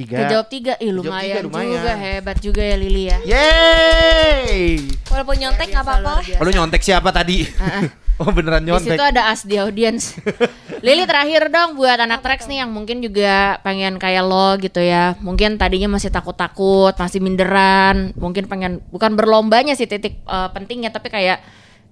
Tiga. 0.00 0.16
Kejawab 0.24 0.46
tiga. 0.48 0.72
Ih, 0.80 0.96
lumayan, 0.96 1.20
tiga, 1.20 1.40
lumayan. 1.44 1.70
juga, 1.76 1.92
hebat 1.92 2.36
juga 2.40 2.62
ya 2.64 2.76
Lili 2.80 3.12
ya. 3.12 3.18
Yeay. 3.28 4.80
Walaupun 5.12 5.36
nyontek 5.36 5.68
nggak 5.68 5.84
apa-apa. 5.84 6.12
lu 6.40 6.50
nyontek 6.56 6.80
siapa 6.80 7.12
tadi? 7.12 7.44
oh 8.24 8.32
beneran 8.32 8.64
Di 8.64 8.72
nyontek. 8.72 8.96
situ 8.96 9.04
ada 9.04 9.28
as 9.28 9.44
di 9.44 9.60
audience. 9.60 10.16
Lili 10.86 11.04
terakhir 11.04 11.52
dong 11.52 11.76
buat 11.76 12.00
anak 12.00 12.24
Trax 12.24 12.48
nih 12.48 12.64
yang 12.64 12.72
mungkin 12.72 13.04
juga 13.04 13.60
pengen 13.60 14.00
kayak 14.00 14.24
lo 14.24 14.56
gitu 14.56 14.80
ya. 14.80 15.20
Mungkin 15.20 15.60
tadinya 15.60 15.92
masih 16.00 16.08
takut-takut, 16.08 16.96
masih 16.96 17.20
minderan, 17.20 18.16
mungkin 18.16 18.48
pengen 18.48 18.80
bukan 18.88 19.12
berlombanya 19.12 19.76
sih 19.76 19.84
titik 19.84 20.24
eh, 20.24 20.48
pentingnya 20.56 20.88
tapi 20.96 21.12
kayak 21.12 21.44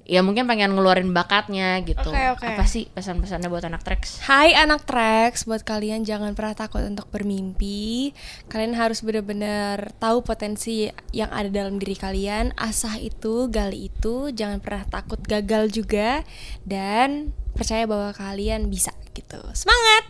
ya 0.08 0.24
mungkin 0.24 0.48
pengen 0.48 0.72
ngeluarin 0.72 1.12
bakatnya 1.12 1.76
gitu. 1.84 2.08
Oke, 2.08 2.24
oke. 2.32 2.48
Apa 2.48 2.64
sih 2.64 2.88
pesan-pesannya 2.96 3.52
buat 3.52 3.62
anak 3.68 3.84
Trax? 3.84 4.24
Hai 4.24 4.56
anak 4.56 4.88
Trax, 4.88 5.44
buat 5.44 5.60
kalian 5.60 6.08
jangan 6.08 6.32
pernah 6.32 6.56
takut 6.56 6.80
untuk 6.80 7.12
bermimpi. 7.12 8.16
Kalian 8.48 8.72
harus 8.72 9.04
benar-benar 9.04 9.92
tahu 10.00 10.24
potensi 10.24 10.88
yang 11.12 11.28
ada 11.28 11.52
dalam 11.52 11.76
diri 11.76 11.94
kalian. 11.94 12.56
Asah 12.56 12.96
itu, 12.96 13.52
gali 13.52 13.92
itu, 13.92 14.32
jangan 14.32 14.64
pernah 14.64 14.88
takut 14.88 15.20
gagal 15.20 15.68
juga 15.76 16.24
dan 16.64 17.36
percaya 17.52 17.84
bahwa 17.84 18.16
kalian 18.16 18.72
bisa 18.72 18.96
gitu. 19.12 19.38
Semangat! 19.52 20.08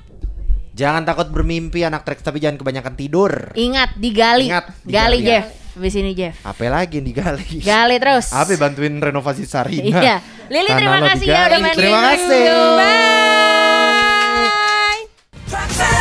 Jangan 0.79 1.03
takut 1.03 1.27
bermimpi 1.35 1.83
anak 1.83 2.07
trek 2.07 2.23
tapi 2.23 2.39
jangan 2.39 2.63
kebanyakan 2.63 2.95
tidur. 2.95 3.51
Ingat 3.59 3.99
digali. 3.99 4.47
Ingat, 4.47 4.87
gali, 4.87 5.19
digali. 5.19 5.27
Jeff. 5.27 5.47
Habis 5.79 5.95
ini 5.95 6.11
Jeff. 6.11 6.35
Apa 6.43 6.67
lagi 6.67 6.99
nih 6.99 7.15
gali? 7.15 7.63
Gali 7.63 8.03
terus. 8.03 8.35
Apa 8.35 8.51
bantuin 8.59 8.99
renovasi 8.99 9.47
Sarina? 9.47 10.03
Iya. 10.03 10.19
Lili 10.51 10.75
terima 10.75 10.99
kasih 11.07 11.27
ya 11.31 11.47
udah 11.47 11.59
main 11.63 11.77
Terima 11.79 12.01
kasih. 12.03 12.43
Bye. 12.75 13.07
Bye. 15.79 15.95